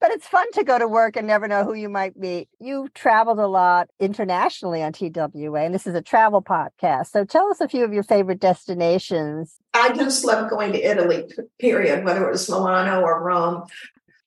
but 0.00 0.10
it's 0.10 0.26
fun 0.26 0.50
to 0.52 0.64
go 0.64 0.78
to 0.78 0.86
work 0.86 1.16
and 1.16 1.26
never 1.26 1.48
know 1.48 1.64
who 1.64 1.74
you 1.74 1.88
might 1.88 2.16
meet. 2.16 2.48
You've 2.60 2.92
traveled 2.94 3.38
a 3.38 3.46
lot 3.46 3.88
internationally 3.98 4.82
on 4.82 4.92
TWA, 4.92 5.60
and 5.60 5.74
this 5.74 5.86
is 5.86 5.94
a 5.94 6.02
travel 6.02 6.42
podcast. 6.42 7.08
So 7.08 7.24
tell 7.24 7.48
us 7.48 7.60
a 7.60 7.68
few 7.68 7.84
of 7.84 7.92
your 7.92 8.02
favorite 8.02 8.40
destinations. 8.40 9.56
I 9.74 9.92
just 9.94 10.24
love 10.24 10.50
going 10.50 10.72
to 10.72 10.82
Italy, 10.82 11.24
period, 11.58 12.04
whether 12.04 12.26
it 12.26 12.32
was 12.32 12.48
Milano 12.48 13.00
or 13.00 13.22
Rome. 13.22 13.64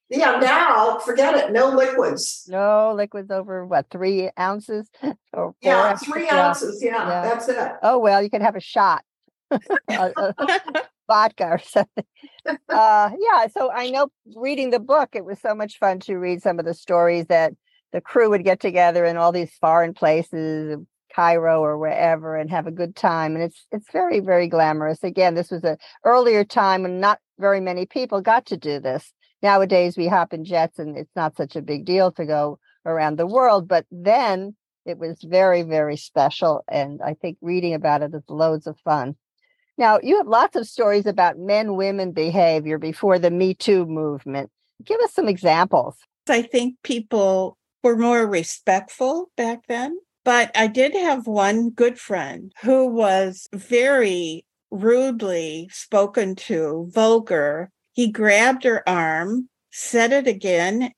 Yeah, 0.10 0.40
now 0.40 0.98
forget 0.98 1.36
it. 1.36 1.52
No 1.52 1.70
liquids. 1.70 2.46
No 2.48 2.94
liquids 2.96 3.30
over 3.30 3.66
what 3.66 3.88
three 3.92 4.32
ounces? 4.40 4.90
Or 5.34 5.54
yeah, 5.62 5.96
three 5.98 6.28
ounces. 6.30 6.82
Yeah, 6.82 7.08
yeah, 7.08 7.22
that's 7.22 7.48
it. 7.48 7.74
Oh 7.84 8.00
well, 8.00 8.24
you 8.24 8.30
can 8.30 8.42
have 8.42 8.56
a 8.56 8.62
shot. 8.62 9.04
Uh, 9.90 10.12
uh. 10.16 10.34
vodka 11.10 11.46
or 11.46 11.60
something. 11.64 12.06
Uh, 12.70 13.10
yeah, 13.20 13.48
so 13.48 13.70
I 13.72 13.90
know 13.90 14.10
reading 14.36 14.70
the 14.70 14.80
book, 14.80 15.10
it 15.14 15.26
was 15.26 15.42
so 15.42 15.54
much 15.54 15.78
fun 15.78 16.00
to 16.02 16.16
read 16.16 16.42
some 16.42 16.60
of 16.60 16.66
the 16.66 16.74
stories 16.74 17.26
that 17.26 17.54
the 17.92 18.00
crew 18.00 18.30
would 18.30 18.46
get 18.46 18.60
together 18.62 19.04
in 19.04 19.18
all 19.18 19.34
these 19.34 19.52
foreign 19.60 19.94
places, 19.94 20.78
Cairo 21.14 21.62
or 21.62 21.78
wherever, 21.78 22.38
and 22.38 22.50
have 22.50 22.68
a 22.68 22.72
good 22.72 22.96
time. 22.96 23.36
And 23.36 23.44
it's 23.44 23.66
it's 23.72 23.92
very 23.92 24.20
very 24.20 24.48
glamorous. 24.48 25.04
Again, 25.04 25.36
this 25.36 25.52
was 25.52 25.64
a 25.64 25.78
earlier 26.06 26.46
time 26.46 26.84
when 26.84 27.00
not 27.00 27.20
very 27.40 27.60
many 27.60 27.86
people 27.86 28.22
got 28.22 28.46
to 28.48 28.58
do 28.58 28.80
this. 28.80 29.12
Nowadays, 29.42 29.98
we 29.98 30.08
hop 30.08 30.34
in 30.34 30.46
jets, 30.46 30.80
and 30.80 30.96
it's 30.98 31.16
not 31.16 31.36
such 31.36 31.56
a 31.56 31.62
big 31.62 31.86
deal 31.86 32.12
to 32.12 32.26
go 32.26 32.60
around 32.86 33.18
the 33.18 33.28
world. 33.28 33.68
But 33.68 33.86
then 33.92 34.56
it 34.86 35.00
was 35.00 35.18
very 35.24 35.64
very 35.64 35.98
special, 35.98 36.64
and 36.68 37.02
I 37.02 37.16
think 37.16 37.38
reading 37.42 37.74
about 37.74 38.04
it 38.04 38.14
is 38.14 38.24
loads 38.30 38.68
of 38.68 38.78
fun. 38.80 39.16
Now, 39.80 39.98
you 40.04 40.18
have 40.18 40.28
lots 40.28 40.58
of 40.58 40.68
stories 40.68 41.06
about 41.06 41.40
men 41.40 41.76
women 41.76 42.12
behavior 42.12 42.78
before 42.78 43.18
the 43.18 43.32
Me 43.32 43.54
Too 43.54 43.86
movement. 43.86 44.52
Give 44.84 45.00
us 45.00 45.14
some 45.14 45.30
examples. 45.30 45.96
I 46.28 46.42
think 46.42 46.76
people 46.84 47.58
were 47.82 47.96
more 47.96 48.28
respectful 48.28 49.32
back 49.38 49.60
then. 49.70 49.98
But 50.26 50.52
I 50.54 50.68
did 50.68 50.94
have 50.96 51.28
one 51.28 51.70
good 51.70 51.98
friend 51.98 52.52
who 52.62 52.88
was 52.88 53.48
very 53.54 54.46
rudely 54.70 55.70
spoken 55.72 56.36
to, 56.36 56.92
vulgar, 56.94 57.72
he 57.94 58.12
grabbed 58.12 58.66
her 58.66 58.88
arm, 58.88 59.48
said 59.72 60.12
it 60.12 60.28
again 60.28 60.92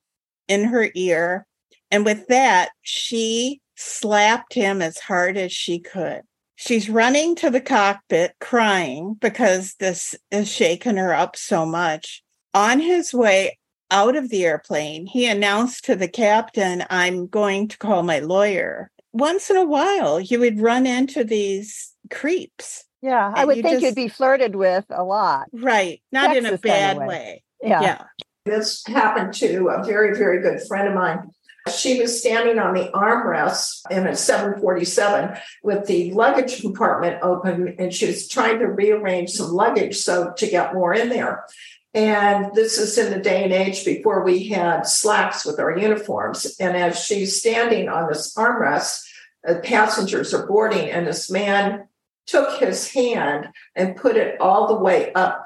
in 0.48 0.66
her 0.66 0.90
ear, 0.96 1.46
and 1.92 2.04
with 2.04 2.28
that, 2.28 2.72
she 2.82 3.62
slapped 3.76 4.54
him 4.54 4.82
as 4.82 4.98
hard 4.98 5.38
as 5.38 5.52
she 5.52 5.80
could. 5.80 6.22
She's 6.62 6.92
running 6.92 7.34
to 7.38 7.50
the 7.50 7.60
cockpit 7.60 8.36
crying 8.40 9.16
because 9.16 9.74
this 9.80 10.14
has 10.32 10.48
shaken 10.48 10.96
her 10.98 11.12
up 11.12 11.36
so 11.36 11.66
much. 11.66 12.22
On 12.54 12.80
his 12.80 13.16
way 13.16 13.58
out 13.90 14.16
of 14.16 14.30
the 14.30 14.46
airplane, 14.46 15.08
he 15.08 15.26
announced 15.28 15.86
to 15.86 15.96
the 15.96 16.08
captain, 16.08 16.84
I'm 16.88 17.26
going 17.26 17.68
to 17.70 17.80
call 17.80 18.04
my 18.04 18.20
lawyer. 18.20 18.92
Once 19.12 19.50
in 19.50 19.58
a 19.58 19.66
while, 19.66 20.20
you 20.20 20.40
would 20.40 20.60
run 20.62 20.86
into 20.86 21.24
these 21.24 21.94
creeps. 22.12 22.86
Yeah, 23.02 23.34
I 23.36 23.44
would 23.44 23.58
you 23.58 23.64
think 23.64 23.74
just- 23.78 23.84
you'd 23.86 23.96
be 23.96 24.08
flirted 24.08 24.56
with 24.56 24.86
a 24.92 25.04
lot. 25.04 25.48
Right. 25.52 26.04
Not 26.12 26.38
in 26.38 26.46
a 26.46 26.60
bad 26.60 26.98
anyway. 26.98 27.08
way. 27.08 27.44
Yeah. 27.64 27.82
Yeah. 27.82 28.04
This 28.46 28.84
happened 28.86 29.34
to 29.36 29.70
a 29.70 29.84
very, 29.84 30.16
very 30.16 30.44
good 30.44 30.62
friend 30.68 30.88
of 30.88 30.94
mine. 30.94 31.32
She 31.70 32.02
was 32.02 32.20
standing 32.20 32.58
on 32.58 32.74
the 32.74 32.90
armrest 32.94 33.82
in 33.92 34.08
a 34.08 34.16
747 34.16 35.38
with 35.64 35.86
the 35.86 36.12
luggage 36.12 36.62
compartment 36.62 37.22
open, 37.22 37.76
and 37.78 37.94
she 37.94 38.08
was 38.08 38.28
trying 38.28 38.60
to 38.60 38.66
rearrange 38.66 39.32
some 39.32 39.52
luggage 39.52 39.98
so 39.98 40.34
to 40.38 40.48
get 40.48 40.74
more 40.74 40.94
in 40.94 41.10
there. 41.10 41.46
And 41.94 42.56
this 42.56 42.78
is 42.78 42.98
in 42.98 43.12
the 43.12 43.20
day 43.20 43.44
and 43.44 43.54
age 43.54 43.86
before 43.86 44.24
we 44.24 44.48
had 44.48 44.88
slacks 44.88 45.46
with 45.46 45.60
our 45.60 45.78
uniforms. 45.78 46.56
And 46.60 46.76
as 46.76 47.04
she's 47.04 47.38
standing 47.38 47.90
on 47.90 48.08
this 48.08 48.34
armrest, 48.36 49.04
uh, 49.48 49.56
passengers 49.64 50.34
are 50.34 50.48
boarding, 50.48 50.90
and 50.90 51.06
this 51.06 51.30
man 51.30 51.88
took 52.28 52.60
his 52.60 52.92
hand 52.92 53.50
and 53.76 53.96
put 53.96 54.16
it 54.16 54.40
all 54.40 54.68
the 54.68 54.82
way 54.82 55.12
up 55.14 55.46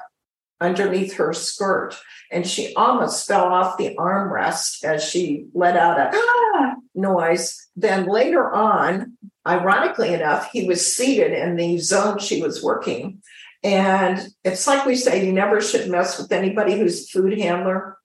underneath 0.60 1.14
her 1.14 1.32
skirt 1.32 1.96
and 2.30 2.46
she 2.46 2.74
almost 2.74 3.26
fell 3.26 3.44
off 3.44 3.78
the 3.78 3.94
armrest 3.96 4.84
as 4.84 5.04
she 5.04 5.46
let 5.54 5.76
out 5.76 5.98
a 5.98 6.10
ah 6.12 6.74
noise. 6.94 7.68
Then 7.76 8.06
later 8.06 8.52
on, 8.52 9.16
ironically 9.46 10.14
enough, 10.14 10.50
he 10.50 10.66
was 10.66 10.94
seated 10.94 11.32
in 11.32 11.56
the 11.56 11.78
zone 11.78 12.18
she 12.18 12.42
was 12.42 12.62
working. 12.62 13.22
And 13.62 14.28
it's 14.44 14.66
like 14.66 14.86
we 14.86 14.96
say, 14.96 15.26
you 15.26 15.32
never 15.32 15.60
should 15.60 15.90
mess 15.90 16.18
with 16.18 16.32
anybody 16.32 16.78
who's 16.78 17.04
a 17.04 17.06
food 17.06 17.38
handler. 17.38 17.98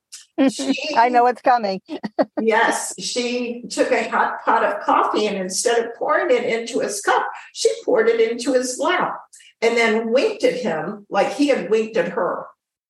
She, 0.49 0.75
I 0.95 1.09
know 1.09 1.23
what's 1.23 1.41
coming. 1.41 1.81
Yes, 2.43 2.95
she 2.99 3.63
took 3.69 3.91
a 3.91 4.09
hot 4.09 4.43
pot 4.43 4.63
of 4.63 4.81
coffee 4.81 5.27
and 5.27 5.37
instead 5.37 5.77
of 5.77 5.93
pouring 5.93 6.35
it 6.35 6.43
into 6.43 6.79
his 6.79 6.99
cup, 6.99 7.23
she 7.53 7.69
poured 7.85 8.07
it 8.07 8.31
into 8.31 8.53
his 8.53 8.79
lap 8.79 9.15
and 9.61 9.77
then 9.77 10.11
winked 10.11 10.43
at 10.43 10.55
him 10.55 11.05
like 11.09 11.33
he 11.33 11.47
had 11.47 11.69
winked 11.69 11.97
at 11.97 12.09
her. 12.09 12.45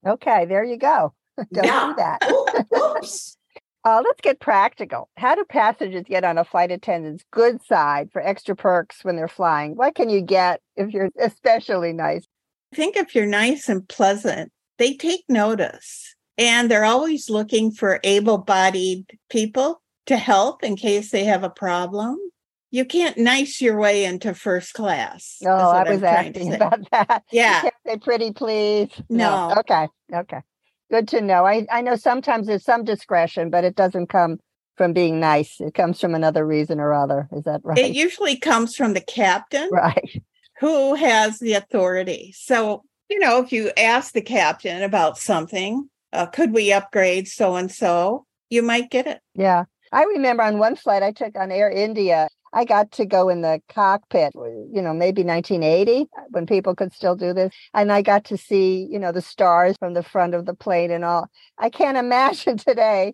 Okay, 0.05 0.45
there 0.45 0.63
you 0.63 0.77
go. 0.77 1.13
Don't 1.53 1.65
Yeah. 1.65 1.87
do 1.87 1.95
that. 1.97 2.31
Oop- 2.31 2.97
Oops. 2.97 3.37
Uh, 3.83 4.01
let's 4.05 4.21
get 4.21 4.39
practical. 4.39 5.09
How 5.17 5.33
do 5.33 5.43
passengers 5.43 6.03
get 6.07 6.23
on 6.23 6.37
a 6.37 6.43
flight 6.45 6.71
attendant's 6.71 7.23
good 7.31 7.63
side 7.65 8.09
for 8.11 8.21
extra 8.21 8.55
perks 8.55 9.03
when 9.03 9.15
they're 9.15 9.27
flying? 9.27 9.75
What 9.75 9.95
can 9.95 10.07
you 10.09 10.21
get 10.21 10.61
if 10.75 10.91
you're 10.93 11.09
especially 11.19 11.91
nice? 11.91 12.23
I 12.73 12.75
think 12.75 12.95
if 12.95 13.15
you're 13.15 13.25
nice 13.25 13.67
and 13.69 13.87
pleasant, 13.89 14.51
they 14.77 14.93
take 14.93 15.23
notice 15.27 16.15
and 16.37 16.69
they're 16.69 16.85
always 16.85 17.27
looking 17.29 17.71
for 17.71 17.99
able 18.03 18.37
bodied 18.37 19.17
people 19.29 19.81
to 20.05 20.15
help 20.15 20.63
in 20.63 20.75
case 20.75 21.09
they 21.09 21.23
have 21.25 21.43
a 21.43 21.49
problem. 21.49 22.17
You 22.73 22.85
can't 22.85 23.17
nice 23.17 23.59
your 23.61 23.77
way 23.77 24.05
into 24.05 24.33
first 24.33 24.73
class. 24.73 25.37
No, 25.41 25.51
Oh, 25.51 25.69
I 25.71 25.91
was 25.91 26.01
asking 26.03 26.53
about 26.53 26.79
that. 26.91 27.23
You 27.31 27.39
Yeah. 27.39 27.61
can't 27.61 27.75
say 27.85 27.97
pretty, 27.97 28.31
please. 28.31 28.89
No. 29.09 29.53
Okay. 29.59 29.87
Okay. 30.13 30.39
Good 30.89 31.07
to 31.09 31.21
know. 31.21 31.45
I, 31.45 31.65
I 31.71 31.81
know 31.81 31.95
sometimes 31.95 32.47
there's 32.47 32.63
some 32.63 32.83
discretion, 32.85 33.49
but 33.49 33.63
it 33.65 33.75
doesn't 33.75 34.07
come 34.07 34.39
from 34.77 34.93
being 34.93 35.19
nice. 35.19 35.59
It 35.59 35.73
comes 35.73 35.99
from 35.99 36.15
another 36.15 36.45
reason 36.47 36.79
or 36.79 36.93
other. 36.93 37.27
Is 37.33 37.43
that 37.43 37.61
right? 37.63 37.77
It 37.77 37.93
usually 37.93 38.37
comes 38.37 38.75
from 38.75 38.93
the 38.93 39.01
captain 39.01 39.69
right. 39.71 40.21
who 40.59 40.95
has 40.95 41.39
the 41.39 41.53
authority. 41.53 42.33
So, 42.37 42.83
you 43.09 43.19
know, 43.19 43.41
if 43.43 43.51
you 43.51 43.71
ask 43.77 44.13
the 44.13 44.21
captain 44.21 44.81
about 44.81 45.17
something, 45.17 45.89
uh, 46.13 46.25
could 46.25 46.53
we 46.53 46.71
upgrade 46.71 47.27
so 47.27 47.55
and 47.57 47.69
so? 47.71 48.25
You 48.49 48.61
might 48.61 48.89
get 48.89 49.07
it. 49.07 49.19
Yeah. 49.35 49.65
I 49.93 50.03
remember 50.03 50.43
on 50.43 50.57
one 50.57 50.77
flight 50.77 51.03
I 51.03 51.11
took 51.11 51.37
on 51.37 51.51
Air 51.51 51.69
India, 51.69 52.29
I 52.53 52.65
got 52.65 52.91
to 52.93 53.05
go 53.05 53.29
in 53.29 53.41
the 53.41 53.61
cockpit, 53.69 54.33
you 54.35 54.81
know, 54.81 54.93
maybe 54.93 55.23
1980 55.23 56.01
uh, 56.01 56.21
when 56.29 56.45
people 56.45 56.75
could 56.75 56.93
still 56.93 57.15
do 57.15 57.33
this. 57.33 57.53
And 57.73 57.91
I 57.91 58.01
got 58.01 58.25
to 58.25 58.37
see, 58.37 58.87
you 58.89 58.99
know, 58.99 59.11
the 59.11 59.21
stars 59.21 59.75
from 59.79 59.93
the 59.93 60.03
front 60.03 60.33
of 60.33 60.45
the 60.45 60.53
plane 60.53 60.91
and 60.91 61.05
all. 61.05 61.29
I 61.57 61.69
can't 61.69 61.97
imagine 62.11 62.57
today 62.57 63.13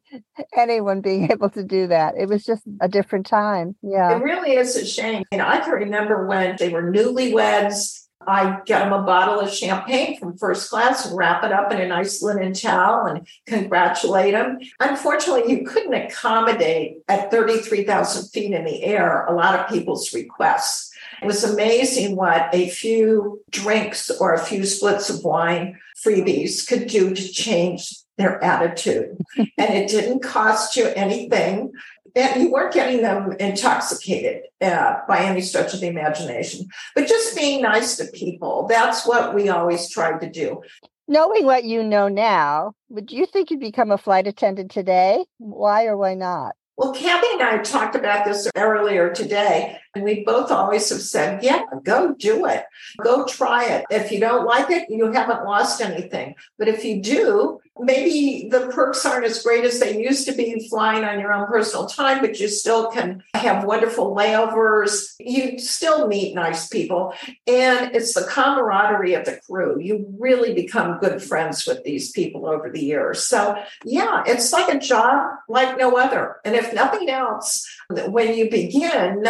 anyone 0.56 1.02
being 1.02 1.32
able 1.32 1.50
to 1.52 1.64
do 1.64 1.88
that. 1.88 2.16
It 2.18 2.28
was 2.28 2.44
just 2.44 2.64
a 2.82 2.88
different 2.88 3.26
time. 3.26 3.76
Yeah. 3.82 4.16
It 4.18 4.24
really 4.24 4.54
is 4.54 4.76
a 4.76 4.86
shame. 4.86 5.24
And 5.32 5.42
I 5.42 5.60
can 5.60 5.74
remember 5.74 6.26
when 6.26 6.56
they 6.58 6.70
were 6.70 6.84
newlyweds. 6.84 8.07
I 8.26 8.60
get 8.66 8.80
them 8.80 8.94
a 8.94 9.04
bottle 9.04 9.40
of 9.40 9.54
champagne 9.54 10.20
from 10.20 10.38
first 10.38 10.70
class 10.70 11.06
and 11.06 11.18
wrap 11.18 11.44
it 11.44 11.52
up 11.52 11.72
in 11.72 11.80
a 11.80 11.88
nice 11.88 12.22
linen 12.22 12.54
towel 12.54 13.06
and 13.06 13.28
congratulate 13.46 14.34
them. 14.34 14.60
Unfortunately, 14.80 15.52
you 15.52 15.66
couldn't 15.66 15.94
accommodate 15.94 16.98
at 17.08 17.32
33,000 17.32 18.30
feet 18.30 18.54
in 18.54 18.66
the 18.66 18.84
air 18.84 19.26
a 19.26 19.34
lot 19.34 19.58
of 19.58 19.70
people's 19.70 20.14
requests. 20.14 20.92
It 21.22 21.26
was 21.26 21.44
amazing 21.44 22.16
what 22.16 22.50
a 22.54 22.70
few 22.70 23.42
drinks 23.50 24.10
or 24.10 24.34
a 24.34 24.44
few 24.44 24.66
splits 24.66 25.10
of 25.10 25.24
wine 25.24 25.80
freebies 26.06 26.68
could 26.68 26.88
do 26.88 27.14
to 27.14 27.28
change 27.30 27.94
their 28.18 28.44
attitude. 28.44 29.18
and 29.38 29.74
it 29.74 29.90
didn't 29.90 30.22
cost 30.22 30.76
you 30.76 30.88
anything 30.96 31.72
and 32.18 32.42
you 32.42 32.52
weren't 32.52 32.74
getting 32.74 33.02
them 33.02 33.34
intoxicated 33.40 34.44
uh, 34.62 34.96
by 35.08 35.20
any 35.20 35.42
stretch 35.42 35.74
of 35.74 35.82
the 35.82 35.88
imagination, 35.88 36.68
but 36.96 37.08
just 37.08 37.36
being 37.36 37.62
nice 37.62 37.98
to 37.98 38.06
people. 38.06 38.68
That's 38.68 39.06
what 39.06 39.36
we 39.36 39.50
always 39.50 39.90
tried 39.90 40.22
to 40.22 40.30
do. 40.30 40.62
Knowing 41.08 41.46
what 41.46 41.64
you 41.64 41.84
know 41.84 42.08
now, 42.08 42.74
would 42.90 43.12
you 43.12 43.26
think 43.26 43.50
you'd 43.50 43.62
become 43.62 43.92
a 43.92 43.98
flight 43.98 44.28
attendant 44.28 44.72
today? 44.72 45.26
Why 45.38 45.86
or 45.86 45.96
why 45.96 46.16
not? 46.16 46.56
Well, 46.78 46.94
Kathy 46.94 47.26
and 47.34 47.42
I 47.42 47.58
talked 47.58 47.96
about 47.96 48.24
this 48.24 48.48
earlier 48.56 49.12
today, 49.12 49.80
and 49.96 50.04
we 50.04 50.24
both 50.24 50.52
always 50.52 50.88
have 50.90 51.02
said, 51.02 51.42
yeah, 51.42 51.64
go 51.84 52.14
do 52.14 52.46
it. 52.46 52.66
Go 53.04 53.26
try 53.26 53.66
it. 53.66 53.86
If 53.90 54.12
you 54.12 54.20
don't 54.20 54.46
like 54.46 54.70
it, 54.70 54.88
you 54.88 55.12
haven't 55.12 55.44
lost 55.44 55.82
anything. 55.82 56.36
But 56.60 56.68
if 56.68 56.86
you 56.86 57.02
do, 57.02 57.60
maybe 57.80 58.50
the 58.50 58.68
perks 58.68 59.06
aren't 59.06 59.26
as 59.26 59.44
great 59.44 59.64
as 59.64 59.80
they 59.80 60.02
used 60.02 60.28
to 60.28 60.34
be 60.34 60.68
flying 60.70 61.04
on 61.04 61.20
your 61.20 61.34
own 61.34 61.48
personal 61.48 61.88
time, 61.88 62.22
but 62.22 62.40
you 62.40 62.48
still 62.48 62.92
can 62.92 63.24
have 63.34 63.64
wonderful 63.64 64.16
layovers. 64.16 65.14
You 65.20 65.60
still 65.60 66.08
meet 66.08 66.36
nice 66.36 66.68
people. 66.68 67.14
And 67.46 67.96
it's 67.96 68.14
the 68.14 68.28
camaraderie 68.30 69.14
of 69.14 69.26
the 69.26 69.40
crew. 69.46 69.80
You 69.80 70.06
really 70.20 70.54
become 70.54 71.00
good 71.00 71.22
friends 71.22 71.66
with 71.66 71.84
these 71.84 72.12
people 72.12 72.48
over 72.48 72.70
the 72.70 72.84
years. 72.84 73.26
So, 73.26 73.56
yeah, 73.84 74.24
it's 74.26 74.54
like 74.54 74.74
a 74.74 74.80
job 74.80 75.32
like 75.48 75.78
no 75.78 75.98
other. 75.98 76.38
And 76.46 76.56
if 76.56 76.74
nothing 76.74 77.10
else, 77.10 77.68
when 77.90 78.36
you 78.36 78.50
begin, 78.50 79.26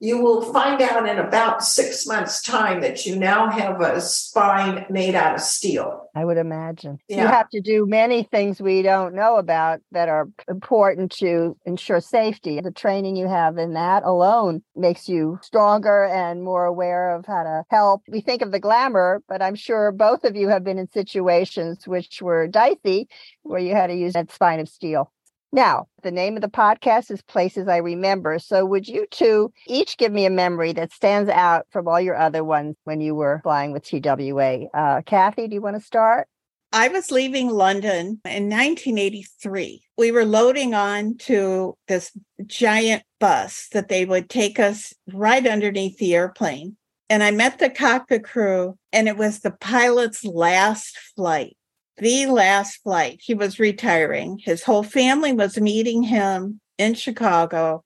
you 0.00 0.18
will 0.18 0.52
find 0.52 0.82
out 0.82 1.08
in 1.08 1.18
about 1.18 1.64
six 1.64 2.06
months' 2.06 2.42
time 2.42 2.80
that 2.80 3.06
you 3.06 3.16
now 3.16 3.50
have 3.50 3.80
a 3.80 4.00
spine 4.00 4.84
made 4.90 5.14
out 5.14 5.34
of 5.34 5.40
steel. 5.40 6.08
I 6.14 6.24
would 6.24 6.36
imagine. 6.36 6.98
You 7.08 7.18
have 7.18 7.48
to 7.50 7.60
do 7.60 7.86
many 7.86 8.22
things 8.22 8.60
we 8.60 8.82
don't 8.82 9.14
know 9.14 9.36
about 9.36 9.80
that 9.92 10.08
are 10.08 10.28
important 10.48 11.12
to 11.12 11.56
ensure 11.64 12.00
safety. 12.00 12.60
The 12.60 12.70
training 12.70 13.16
you 13.16 13.28
have 13.28 13.58
in 13.58 13.74
that 13.74 14.02
alone 14.02 14.62
makes 14.74 15.08
you 15.08 15.38
stronger 15.42 16.06
and 16.06 16.42
more 16.42 16.64
aware 16.64 17.14
of 17.14 17.26
how 17.26 17.42
to 17.42 17.64
help. 17.70 18.02
We 18.08 18.20
think 18.20 18.42
of 18.42 18.52
the 18.52 18.60
glamour, 18.60 19.22
but 19.28 19.42
I'm 19.42 19.54
sure 19.54 19.92
both 19.92 20.24
of 20.24 20.36
you 20.36 20.48
have 20.48 20.64
been 20.64 20.78
in 20.78 20.90
situations 20.90 21.86
which 21.86 22.20
were 22.20 22.46
dicey 22.46 23.08
where 23.42 23.60
you 23.60 23.74
had 23.74 23.88
to 23.88 23.94
use 23.94 24.14
that 24.14 24.32
spine 24.32 24.60
of 24.60 24.68
steel. 24.68 25.12
Now, 25.52 25.86
the 26.02 26.10
name 26.10 26.36
of 26.36 26.42
the 26.42 26.48
podcast 26.48 27.10
is 27.10 27.22
Places 27.22 27.68
I 27.68 27.78
Remember. 27.78 28.38
So, 28.38 28.64
would 28.66 28.88
you 28.88 29.06
two 29.10 29.52
each 29.66 29.96
give 29.96 30.12
me 30.12 30.26
a 30.26 30.30
memory 30.30 30.72
that 30.72 30.92
stands 30.92 31.30
out 31.30 31.66
from 31.70 31.88
all 31.88 32.00
your 32.00 32.16
other 32.16 32.44
ones 32.44 32.76
when 32.84 33.00
you 33.00 33.14
were 33.14 33.40
flying 33.42 33.72
with 33.72 33.84
TWA? 33.84 34.66
Uh, 34.74 35.02
Kathy, 35.02 35.48
do 35.48 35.54
you 35.54 35.62
want 35.62 35.76
to 35.76 35.82
start? 35.82 36.28
I 36.72 36.88
was 36.88 37.10
leaving 37.10 37.48
London 37.48 38.20
in 38.24 38.50
1983. 38.50 39.82
We 39.96 40.12
were 40.12 40.24
loading 40.24 40.74
on 40.74 41.16
to 41.18 41.76
this 41.88 42.12
giant 42.44 43.04
bus 43.18 43.68
that 43.72 43.88
they 43.88 44.04
would 44.04 44.28
take 44.28 44.58
us 44.58 44.92
right 45.12 45.46
underneath 45.46 45.96
the 45.98 46.14
airplane. 46.14 46.76
And 47.08 47.22
I 47.22 47.30
met 47.30 47.60
the 47.60 47.70
cockpit 47.70 48.24
crew, 48.24 48.76
and 48.92 49.08
it 49.08 49.16
was 49.16 49.40
the 49.40 49.52
pilot's 49.52 50.24
last 50.24 50.98
flight, 51.14 51.56
the 51.98 52.26
last 52.26 52.82
flight. 52.82 53.20
He 53.22 53.34
was 53.34 53.58
retiring. 53.58 54.38
His 54.38 54.62
whole 54.62 54.82
family 54.82 55.32
was 55.32 55.58
meeting 55.58 56.02
him 56.02 56.60
in 56.78 56.94
Chicago. 56.94 57.84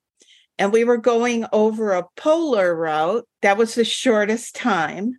And 0.58 0.72
we 0.72 0.84
were 0.84 0.98
going 0.98 1.46
over 1.52 1.92
a 1.92 2.06
polar 2.16 2.74
route. 2.74 3.26
That 3.42 3.56
was 3.56 3.74
the 3.74 3.84
shortest 3.84 4.54
time. 4.54 5.18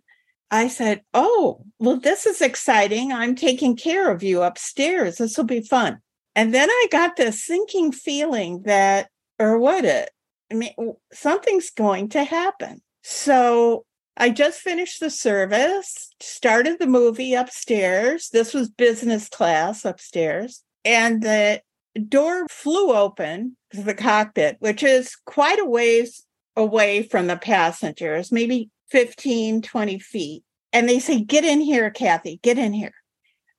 I 0.50 0.68
said, 0.68 1.02
Oh, 1.14 1.64
well, 1.78 1.98
this 1.98 2.26
is 2.26 2.40
exciting. 2.40 3.12
I'm 3.12 3.34
taking 3.34 3.74
care 3.74 4.10
of 4.10 4.22
you 4.22 4.42
upstairs. 4.42 5.16
This 5.16 5.36
will 5.36 5.44
be 5.44 5.62
fun. 5.62 5.98
And 6.36 6.54
then 6.54 6.70
I 6.70 6.86
got 6.90 7.16
this 7.16 7.44
sinking 7.44 7.92
feeling 7.92 8.62
that, 8.62 9.08
or 9.38 9.58
what 9.58 9.84
it, 9.84 10.10
I 10.50 10.54
mean, 10.54 10.74
something's 11.12 11.70
going 11.70 12.10
to 12.10 12.24
happen. 12.24 12.82
So 13.02 13.84
I 14.16 14.30
just 14.30 14.60
finished 14.60 15.00
the 15.00 15.10
service, 15.10 16.14
started 16.20 16.78
the 16.78 16.86
movie 16.86 17.34
upstairs. 17.34 18.28
This 18.30 18.52
was 18.52 18.68
business 18.68 19.28
class 19.28 19.84
upstairs. 19.84 20.62
And 20.84 21.22
the 21.22 21.62
door 22.08 22.46
flew 22.50 22.92
open 22.92 23.56
to 23.72 23.82
the 23.82 23.94
cockpit, 23.94 24.56
which 24.60 24.82
is 24.82 25.16
quite 25.24 25.58
a 25.58 25.64
ways 25.64 26.26
away 26.56 27.02
from 27.02 27.26
the 27.26 27.36
passengers, 27.36 28.30
maybe 28.30 28.70
15, 28.90 29.62
20 29.62 29.98
feet. 29.98 30.44
And 30.72 30.88
they 30.88 30.98
say, 30.98 31.20
Get 31.22 31.44
in 31.44 31.60
here, 31.60 31.90
Kathy, 31.90 32.38
get 32.42 32.58
in 32.58 32.72
here. 32.72 32.94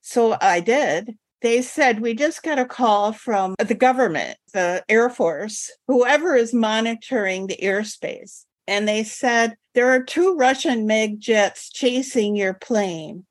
So 0.02 0.36
I 0.40 0.60
did. 0.60 1.16
They 1.42 1.62
said, 1.62 2.00
We 2.00 2.14
just 2.14 2.42
got 2.42 2.58
a 2.58 2.64
call 2.64 3.12
from 3.12 3.56
the 3.58 3.74
government, 3.74 4.38
the 4.52 4.84
Air 4.88 5.10
Force, 5.10 5.70
whoever 5.88 6.36
is 6.36 6.54
monitoring 6.54 7.46
the 7.46 7.58
airspace. 7.60 8.44
And 8.66 8.88
they 8.88 9.04
said, 9.04 9.56
There 9.74 9.90
are 9.90 10.02
two 10.02 10.36
Russian 10.36 10.86
MiG 10.86 11.20
jets 11.20 11.70
chasing 11.70 12.36
your 12.36 12.54
plane. 12.54 13.26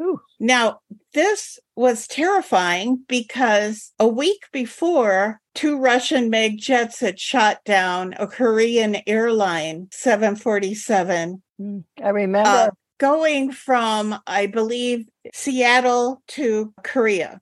Ooh. 0.00 0.20
Now, 0.38 0.80
this 1.14 1.58
was 1.74 2.06
terrifying 2.06 3.04
because 3.08 3.92
a 3.98 4.06
week 4.06 4.44
before, 4.52 5.40
two 5.54 5.78
Russian 5.78 6.30
MiG 6.30 6.58
jets 6.58 7.00
had 7.00 7.18
shot 7.18 7.64
down 7.64 8.14
a 8.18 8.26
Korean 8.26 8.98
airline 9.06 9.88
747. 9.90 11.42
Mm, 11.60 11.84
I 12.02 12.08
remember. 12.10 12.48
Uh, 12.48 12.70
going 12.98 13.50
from, 13.52 14.18
I 14.26 14.46
believe, 14.46 15.06
Seattle 15.32 16.22
to 16.28 16.72
Korea. 16.82 17.40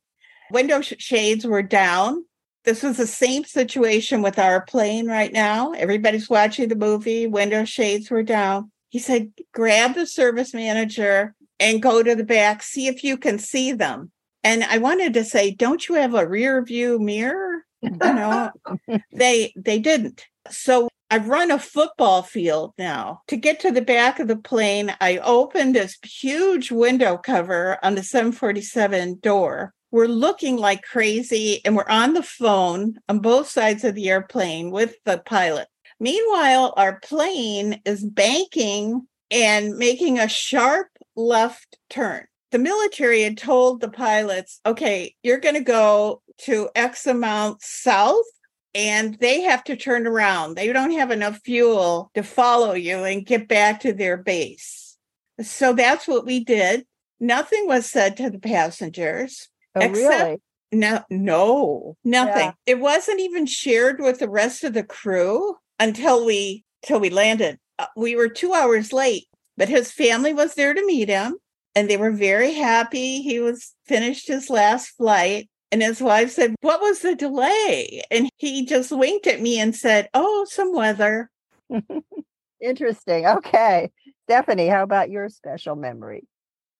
Window 0.50 0.80
shades 0.80 1.46
were 1.46 1.62
down. 1.62 2.24
This 2.66 2.82
was 2.82 2.96
the 2.96 3.06
same 3.06 3.44
situation 3.44 4.22
with 4.22 4.40
our 4.40 4.60
plane 4.60 5.06
right 5.06 5.32
now. 5.32 5.70
Everybody's 5.70 6.28
watching 6.28 6.68
the 6.68 6.74
movie, 6.74 7.28
window 7.28 7.64
shades 7.64 8.10
were 8.10 8.24
down. 8.24 8.72
He 8.88 8.98
said, 8.98 9.32
grab 9.52 9.94
the 9.94 10.04
service 10.04 10.52
manager 10.52 11.34
and 11.60 11.80
go 11.80 12.02
to 12.02 12.16
the 12.16 12.24
back, 12.24 12.64
see 12.64 12.88
if 12.88 13.04
you 13.04 13.16
can 13.16 13.38
see 13.38 13.72
them. 13.72 14.10
And 14.42 14.64
I 14.64 14.78
wanted 14.78 15.14
to 15.14 15.24
say, 15.24 15.52
don't 15.52 15.88
you 15.88 15.94
have 15.94 16.14
a 16.14 16.28
rear 16.28 16.62
view 16.64 16.98
mirror? 16.98 17.64
You 17.82 17.90
know, 17.90 18.50
they 19.12 19.52
they 19.56 19.78
didn't. 19.78 20.26
So 20.50 20.88
I've 21.10 21.28
run 21.28 21.52
a 21.52 21.58
football 21.58 22.22
field 22.22 22.74
now. 22.78 23.22
To 23.28 23.36
get 23.36 23.60
to 23.60 23.70
the 23.70 23.82
back 23.82 24.18
of 24.18 24.26
the 24.26 24.36
plane, 24.36 24.94
I 25.00 25.18
opened 25.18 25.74
this 25.74 25.98
huge 26.02 26.72
window 26.72 27.16
cover 27.16 27.78
on 27.84 27.94
the 27.94 28.02
747 28.02 29.20
door. 29.20 29.72
We're 29.96 30.08
looking 30.08 30.58
like 30.58 30.82
crazy 30.82 31.62
and 31.64 31.74
we're 31.74 31.88
on 31.88 32.12
the 32.12 32.22
phone 32.22 32.98
on 33.08 33.20
both 33.20 33.48
sides 33.48 33.82
of 33.82 33.94
the 33.94 34.10
airplane 34.10 34.70
with 34.70 34.94
the 35.06 35.16
pilot. 35.16 35.68
Meanwhile, 35.98 36.74
our 36.76 37.00
plane 37.00 37.80
is 37.86 38.04
banking 38.04 39.08
and 39.30 39.78
making 39.78 40.18
a 40.18 40.28
sharp 40.28 40.88
left 41.14 41.78
turn. 41.88 42.26
The 42.50 42.58
military 42.58 43.22
had 43.22 43.38
told 43.38 43.80
the 43.80 43.88
pilots, 43.88 44.60
okay, 44.66 45.14
you're 45.22 45.40
going 45.40 45.54
to 45.54 45.62
go 45.62 46.20
to 46.40 46.68
X 46.74 47.06
amount 47.06 47.62
south 47.62 48.26
and 48.74 49.14
they 49.18 49.40
have 49.40 49.64
to 49.64 49.76
turn 49.76 50.06
around. 50.06 50.56
They 50.56 50.70
don't 50.74 50.90
have 50.90 51.10
enough 51.10 51.40
fuel 51.42 52.10
to 52.14 52.22
follow 52.22 52.74
you 52.74 53.04
and 53.04 53.24
get 53.24 53.48
back 53.48 53.80
to 53.80 53.94
their 53.94 54.18
base. 54.18 54.98
So 55.40 55.72
that's 55.72 56.06
what 56.06 56.26
we 56.26 56.44
did. 56.44 56.84
Nothing 57.18 57.66
was 57.66 57.86
said 57.86 58.18
to 58.18 58.28
the 58.28 58.38
passengers. 58.38 59.48
Oh, 59.76 59.80
except, 59.80 60.22
really? 60.24 60.40
No, 60.72 61.04
no, 61.10 61.96
nothing. 62.04 62.46
Yeah. 62.46 62.52
It 62.66 62.80
wasn't 62.80 63.20
even 63.20 63.46
shared 63.46 64.00
with 64.00 64.18
the 64.18 64.28
rest 64.28 64.64
of 64.64 64.72
the 64.74 64.82
crew 64.82 65.56
until 65.78 66.24
we 66.24 66.64
till 66.82 66.98
we 66.98 67.10
landed. 67.10 67.58
Uh, 67.78 67.86
we 67.96 68.16
were 68.16 68.28
two 68.28 68.52
hours 68.52 68.92
late, 68.92 69.26
but 69.56 69.68
his 69.68 69.92
family 69.92 70.32
was 70.32 70.54
there 70.54 70.74
to 70.74 70.86
meet 70.86 71.08
him, 71.08 71.36
and 71.74 71.88
they 71.88 71.96
were 71.96 72.10
very 72.10 72.52
happy. 72.54 73.22
He 73.22 73.38
was 73.38 73.74
finished 73.86 74.28
his 74.28 74.50
last 74.50 74.88
flight, 74.96 75.48
and 75.70 75.82
his 75.82 76.00
wife 76.00 76.30
said, 76.30 76.54
What 76.62 76.80
was 76.80 77.00
the 77.00 77.14
delay? 77.14 78.02
And 78.10 78.28
he 78.36 78.64
just 78.64 78.90
winked 78.90 79.26
at 79.26 79.40
me 79.40 79.60
and 79.60 79.74
said, 79.74 80.08
Oh, 80.14 80.46
some 80.48 80.74
weather. 80.74 81.30
Interesting. 82.60 83.26
Okay. 83.26 83.90
Stephanie, 84.24 84.68
how 84.68 84.82
about 84.82 85.10
your 85.10 85.28
special 85.28 85.76
memory? 85.76 86.24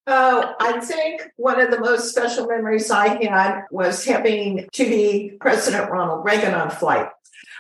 Oh, 0.07 0.55
I 0.61 0.81
think 0.81 1.23
one 1.37 1.61
of 1.61 1.71
the 1.71 1.81
most 1.81 2.11
special 2.11 2.47
memories 2.47 2.91
I 2.91 3.23
had 3.25 3.65
was 3.71 4.05
having 4.05 4.69
to 4.73 4.85
be 4.85 5.33
President 5.41 5.91
Ronald 5.91 6.25
Reagan 6.25 6.55
on 6.55 6.71
flight. 6.71 7.09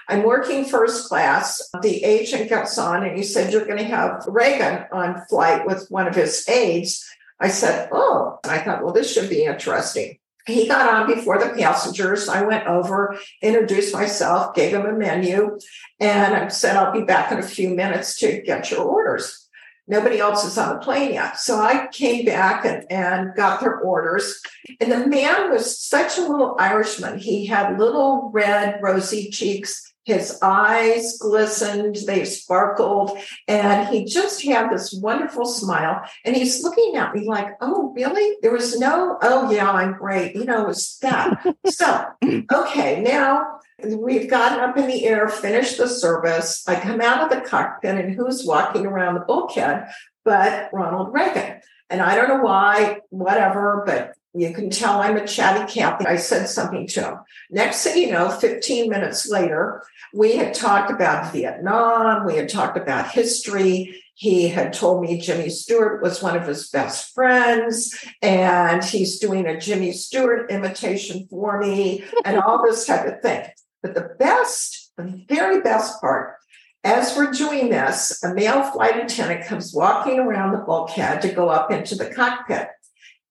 I'm 0.08 0.22
working 0.22 0.64
first 0.64 1.08
class. 1.08 1.60
The 1.82 2.04
agent 2.04 2.48
gets 2.48 2.78
on 2.78 3.04
and 3.04 3.16
he 3.16 3.24
said, 3.24 3.52
You're 3.52 3.64
going 3.64 3.78
to 3.78 3.84
have 3.84 4.24
Reagan 4.28 4.84
on 4.92 5.24
flight 5.28 5.66
with 5.66 5.90
one 5.90 6.06
of 6.06 6.14
his 6.14 6.48
aides. 6.48 7.04
I 7.40 7.48
said, 7.48 7.88
Oh, 7.90 8.38
I 8.44 8.58
thought, 8.58 8.84
well, 8.84 8.92
this 8.92 9.12
should 9.12 9.28
be 9.28 9.44
interesting 9.44 10.18
he 10.46 10.68
got 10.68 10.88
on 10.88 11.12
before 11.12 11.38
the 11.38 11.54
passengers. 11.60 12.28
I 12.28 12.42
went 12.42 12.66
over, 12.66 13.16
introduced 13.42 13.92
myself, 13.92 14.54
gave 14.54 14.72
him 14.72 14.86
a 14.86 14.92
menu, 14.92 15.58
and 15.98 16.34
I 16.34 16.48
said, 16.48 16.76
I'll 16.76 16.92
be 16.92 17.02
back 17.02 17.32
in 17.32 17.38
a 17.38 17.42
few 17.42 17.70
minutes 17.70 18.18
to 18.20 18.40
get 18.42 18.70
your 18.70 18.82
orders. 18.82 19.45
Nobody 19.88 20.18
else 20.18 20.44
is 20.44 20.58
on 20.58 20.74
the 20.74 20.80
plane 20.80 21.14
yet. 21.14 21.38
So 21.38 21.60
I 21.60 21.86
came 21.92 22.24
back 22.24 22.64
and, 22.64 22.84
and 22.90 23.34
got 23.36 23.60
their 23.60 23.78
orders. 23.78 24.40
And 24.80 24.90
the 24.90 25.06
man 25.06 25.50
was 25.50 25.80
such 25.80 26.18
a 26.18 26.22
little 26.22 26.56
Irishman. 26.58 27.18
He 27.18 27.46
had 27.46 27.78
little 27.78 28.30
red, 28.32 28.80
rosy 28.82 29.30
cheeks 29.30 29.92
his 30.06 30.38
eyes 30.40 31.18
glistened, 31.18 31.96
they 32.06 32.24
sparkled, 32.24 33.18
and 33.48 33.88
he 33.88 34.04
just 34.04 34.44
had 34.44 34.70
this 34.70 34.94
wonderful 34.94 35.44
smile. 35.44 36.00
And 36.24 36.36
he's 36.36 36.62
looking 36.62 36.94
at 36.96 37.12
me 37.12 37.26
like, 37.26 37.48
Oh, 37.60 37.92
really? 37.94 38.36
There 38.40 38.52
was 38.52 38.78
no, 38.78 39.18
oh, 39.20 39.50
yeah, 39.50 39.70
I'm 39.70 39.94
great. 39.94 40.36
You 40.36 40.44
know, 40.44 40.68
it's 40.68 40.98
that. 40.98 41.44
so, 41.66 42.04
okay, 42.24 43.02
now 43.02 43.58
we've 43.84 44.30
gotten 44.30 44.60
up 44.60 44.78
in 44.78 44.86
the 44.86 45.04
air, 45.06 45.28
finished 45.28 45.78
the 45.78 45.88
service. 45.88 46.66
I 46.68 46.78
come 46.78 47.00
out 47.00 47.24
of 47.24 47.30
the 47.30 47.46
cockpit, 47.46 47.96
and 47.96 48.14
who's 48.14 48.46
walking 48.46 48.86
around 48.86 49.14
the 49.14 49.20
bulkhead 49.20 49.88
but 50.24 50.70
Ronald 50.72 51.12
Reagan? 51.12 51.60
And 51.90 52.00
I 52.00 52.14
don't 52.14 52.28
know 52.28 52.42
why, 52.42 53.00
whatever, 53.10 53.82
but 53.86 54.15
you 54.40 54.52
can 54.52 54.70
tell 54.70 55.00
I'm 55.00 55.16
a 55.16 55.26
chatty 55.26 55.72
Kathy. 55.72 56.06
I 56.06 56.16
said 56.16 56.48
something 56.48 56.86
to 56.88 57.00
him. 57.02 57.18
Next 57.50 57.84
thing 57.84 58.02
you 58.02 58.12
know, 58.12 58.30
15 58.30 58.90
minutes 58.90 59.28
later, 59.28 59.82
we 60.12 60.36
had 60.36 60.54
talked 60.54 60.90
about 60.90 61.32
Vietnam. 61.32 62.26
We 62.26 62.36
had 62.36 62.48
talked 62.48 62.76
about 62.76 63.10
history. 63.10 64.02
He 64.14 64.48
had 64.48 64.72
told 64.72 65.02
me 65.02 65.20
Jimmy 65.20 65.50
Stewart 65.50 66.02
was 66.02 66.22
one 66.22 66.36
of 66.36 66.46
his 66.46 66.70
best 66.70 67.12
friends, 67.12 67.94
and 68.22 68.82
he's 68.82 69.18
doing 69.18 69.46
a 69.46 69.60
Jimmy 69.60 69.92
Stewart 69.92 70.50
imitation 70.50 71.26
for 71.28 71.58
me, 71.60 72.02
and 72.24 72.38
all 72.38 72.64
this 72.64 72.86
type 72.86 73.06
of 73.06 73.20
thing. 73.20 73.46
But 73.82 73.94
the 73.94 74.16
best, 74.18 74.92
the 74.96 75.22
very 75.28 75.60
best 75.60 76.00
part, 76.00 76.36
as 76.82 77.16
we're 77.16 77.32
doing 77.32 77.68
this, 77.68 78.22
a 78.22 78.32
male 78.32 78.62
flight 78.70 78.96
attendant 78.96 79.44
comes 79.46 79.74
walking 79.74 80.20
around 80.20 80.52
the 80.52 80.58
bulkhead 80.64 81.20
to 81.22 81.32
go 81.32 81.48
up 81.48 81.70
into 81.70 81.96
the 81.96 82.08
cockpit. 82.08 82.68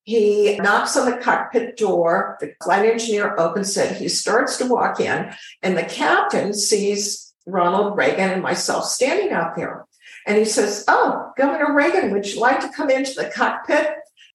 He 0.05 0.55
knocks 0.57 0.95
on 0.95 1.09
the 1.09 1.17
cockpit 1.17 1.77
door. 1.77 2.37
The 2.39 2.53
flight 2.63 2.85
engineer 2.85 3.35
opens 3.39 3.75
it. 3.75 3.97
He 3.97 4.07
starts 4.07 4.57
to 4.59 4.67
walk 4.67 4.99
in, 4.99 5.33
and 5.63 5.75
the 5.75 5.83
captain 5.83 6.53
sees 6.53 7.33
Ronald 7.47 7.97
Reagan 7.97 8.29
and 8.29 8.41
myself 8.41 8.85
standing 8.85 9.31
out 9.31 9.55
there. 9.55 9.85
And 10.27 10.37
he 10.37 10.45
says, 10.45 10.85
Oh, 10.87 11.31
Governor 11.37 11.73
Reagan, 11.73 12.11
would 12.11 12.31
you 12.31 12.39
like 12.39 12.59
to 12.61 12.69
come 12.69 12.89
into 12.89 13.13
the 13.13 13.29
cockpit? 13.29 13.89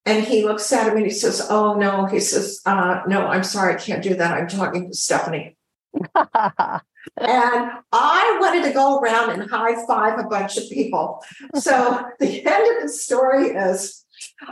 And 0.07 0.25
he 0.25 0.45
looks 0.45 0.73
at 0.73 0.89
him 0.89 0.97
and 0.97 1.07
he 1.07 1.13
says, 1.13 1.47
Oh, 1.49 1.75
no. 1.75 2.07
He 2.07 2.21
says, 2.21 2.61
uh, 2.67 3.03
No, 3.07 3.27
I'm 3.27 3.45
sorry. 3.45 3.75
I 3.75 3.79
can't 3.79 4.03
do 4.03 4.15
that. 4.15 4.35
I'm 4.35 4.49
talking 4.49 4.89
to 4.89 4.97
Stephanie. 4.97 5.57
and 6.15 6.81
I 7.17 8.39
wanted 8.41 8.65
to 8.65 8.73
go 8.73 8.99
around 8.99 9.31
and 9.31 9.51
high 9.51 9.85
five 9.87 10.19
a 10.19 10.25
bunch 10.25 10.57
of 10.57 10.69
people. 10.69 11.23
So 11.57 12.05
the 12.19 12.47
end 12.47 12.77
of 12.77 12.83
the 12.83 12.89
story 12.89 13.49
is 13.49 14.05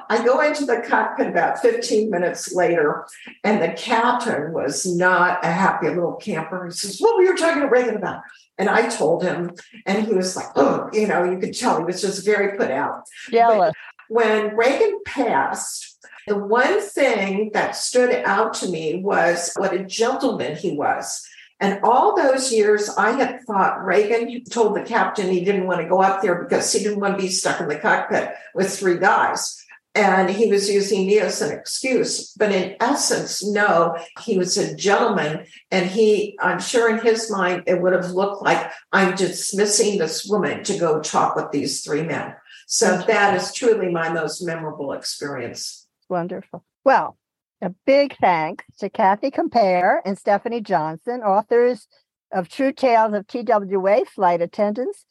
I 0.09 0.25
go 0.25 0.41
into 0.41 0.65
the 0.65 0.83
cockpit 0.87 1.29
about 1.29 1.61
15 1.61 2.11
minutes 2.11 2.55
later, 2.55 3.07
and 3.45 3.63
the 3.63 3.73
captain 3.73 4.53
was 4.53 4.87
not 4.87 5.45
a 5.45 5.51
happy 5.51 5.89
little 5.89 6.15
camper. 6.15 6.67
He 6.67 6.73
says, 6.73 6.99
What 6.99 7.17
were 7.17 7.23
you 7.23 7.37
talking 7.37 7.63
to 7.63 7.69
Reagan 7.69 7.97
about? 7.97 8.23
And 8.59 8.69
I 8.69 8.89
told 8.89 9.23
him, 9.23 9.53
and 9.87 10.07
he 10.07 10.13
was 10.13 10.37
like, 10.37 10.49
Oh, 10.57 10.89
you 10.93 11.07
know, 11.07 11.25
you 11.25 11.39
could 11.39 11.57
tell 11.57 11.79
he 11.79 11.85
was 11.85 12.03
just 12.03 12.25
very 12.25 12.57
put 12.57 12.71
out. 12.71 13.05
Jealous. 13.31 13.73
But 14.09 14.15
when 14.15 14.57
Reagan 14.57 15.01
passed, 15.05 15.99
the 16.27 16.37
one 16.37 16.81
thing 16.81 17.51
that 17.55 17.77
stood 17.77 18.15
out 18.25 18.55
to 18.55 18.69
me 18.69 19.03
was 19.03 19.53
what 19.57 19.75
a 19.75 19.85
gentleman 19.85 20.57
he 20.57 20.73
was. 20.73 21.27
And 21.61 21.81
all 21.83 22.17
those 22.17 22.53
years, 22.53 22.89
I 22.89 23.13
had 23.13 23.43
thought 23.43 23.85
Reagan 23.85 24.45
told 24.45 24.77
the 24.77 24.83
captain 24.83 25.29
he 25.29 25.45
didn't 25.45 25.67
want 25.67 25.81
to 25.81 25.89
go 25.89 26.01
up 26.01 26.23
there 26.23 26.43
because 26.43 26.73
he 26.73 26.85
didn't 26.85 27.01
want 27.01 27.17
to 27.17 27.23
be 27.23 27.29
stuck 27.29 27.61
in 27.61 27.69
the 27.69 27.79
cockpit 27.79 28.35
with 28.55 28.77
three 28.77 28.99
guys. 28.99 29.57
And 29.95 30.31
he 30.31 30.47
was 30.47 30.71
using 30.71 31.09
me 31.09 31.19
as 31.19 31.43
an 31.43 31.51
excuse. 31.51 32.33
But 32.35 32.53
in 32.53 32.77
essence, 32.81 33.45
no, 33.45 33.97
he 34.21 34.39
was 34.39 34.57
a 34.57 34.77
gentleman. 34.77 35.47
And 35.73 35.91
he, 35.91 36.39
I'm 36.41 36.61
sure 36.61 36.89
in 36.97 37.05
his 37.05 37.29
mind, 37.29 37.65
it 37.67 37.83
would 37.83 37.93
have 37.93 38.13
looked 38.13 38.43
like 38.45 38.71
I'm 38.93 39.17
dismissing 39.17 39.99
this 39.99 40.25
woman 40.25 40.63
to 40.65 40.79
go 40.79 41.01
talk 41.01 41.35
with 41.35 41.51
these 41.51 41.83
three 41.83 42.03
men. 42.03 42.35
So 42.69 42.99
that 42.99 43.35
is 43.35 43.53
truly 43.53 43.91
my 43.91 44.11
most 44.11 44.43
memorable 44.43 44.93
experience. 44.93 45.89
Wonderful. 46.09 46.65
Well, 46.85 47.17
a 47.61 47.71
big 47.87 48.17
thanks 48.19 48.65
to 48.79 48.89
Kathy 48.89 49.31
Compare 49.31 50.03
and 50.05 50.19
Stephanie 50.19 50.61
Johnson, 50.61 51.23
authors 51.23 51.89
of 52.33 52.49
True 52.49 52.73
Tales 52.73 53.15
of 53.15 53.27
TWA 53.27 54.05
Flight 54.05 54.41
Attendants, 54.41 55.05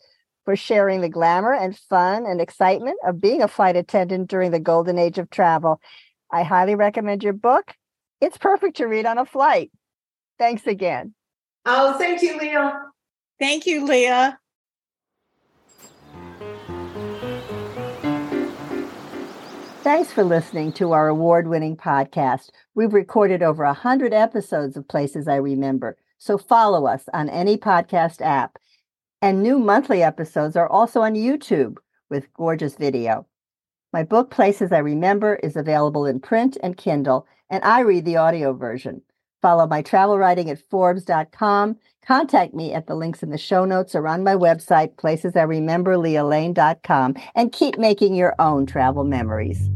for 0.46 0.56
sharing 0.56 1.02
the 1.02 1.10
glamour 1.10 1.54
and 1.54 1.78
fun 1.78 2.26
and 2.26 2.40
excitement 2.40 2.98
of 3.06 3.20
being 3.20 3.42
a 3.42 3.50
flight 3.50 3.76
attendant 3.76 4.30
during 4.30 4.52
the 4.52 4.60
golden 4.60 4.98
age 4.98 5.18
of 5.18 5.30
travel. 5.30 5.82
I 6.32 6.44
highly 6.44 6.76
recommend 6.76 7.22
your 7.22 7.34
book. 7.34 7.74
It's 8.22 8.38
perfect 8.38 8.78
to 8.78 8.86
read 8.86 9.06
on 9.06 9.18
a 9.18 9.26
flight. 9.26 9.72
Thanks 10.40 10.66
again. 10.66 11.14
Oh, 11.66 11.98
thank 11.98 12.22
you, 12.22 12.38
Lea. 12.38 12.72
Thank 13.40 13.66
you, 13.66 13.86
Lea. 13.86 14.32
Thanks 19.88 20.12
for 20.12 20.26
listening 20.26 20.74
to 20.74 20.92
our 20.92 21.08
award 21.08 21.48
winning 21.48 21.78
podcast. 21.78 22.50
We've 22.76 22.92
recorded 22.92 23.42
over 23.42 23.64
100 23.64 24.14
episodes 24.14 24.76
of 24.76 24.90
Places 24.90 25.30
I 25.30 25.38
Remember, 25.38 25.96
so 26.18 26.38
follow 26.38 26.86
us 26.88 27.06
on 27.14 27.30
any 27.30 27.56
podcast 27.56 28.20
app. 28.20 28.60
And 29.22 29.42
new 29.42 29.58
monthly 29.58 30.04
episodes 30.04 30.58
are 30.58 30.68
also 30.68 31.00
on 31.00 31.14
YouTube 31.14 31.78
with 32.10 32.34
gorgeous 32.34 32.76
video. 32.76 33.28
My 33.94 34.04
book, 34.04 34.30
Places 34.30 34.74
I 34.74 34.80
Remember, 34.80 35.36
is 35.36 35.56
available 35.56 36.06
in 36.06 36.20
print 36.20 36.58
and 36.62 36.76
Kindle, 36.76 37.26
and 37.50 37.64
I 37.64 37.80
read 37.80 38.04
the 38.04 38.18
audio 38.18 38.52
version. 38.52 39.04
Follow 39.42 39.68
my 39.68 39.82
travel 39.82 40.18
writing 40.18 40.50
at 40.50 40.60
Forbes.com. 40.70 41.78
Contact 42.06 42.54
me 42.54 42.74
at 42.74 42.88
the 42.88 42.96
links 42.96 43.22
in 43.22 43.30
the 43.30 43.38
show 43.38 43.66
notes 43.66 43.94
or 43.94 44.08
on 44.08 44.24
my 44.24 44.34
website, 44.34 44.98
places 44.98 45.36
I 45.36 45.42
placesiremember, 45.42 47.20
and 47.36 47.52
keep 47.52 47.78
making 47.78 48.16
your 48.16 48.34
own 48.40 48.66
travel 48.66 49.04
memories. 49.04 49.70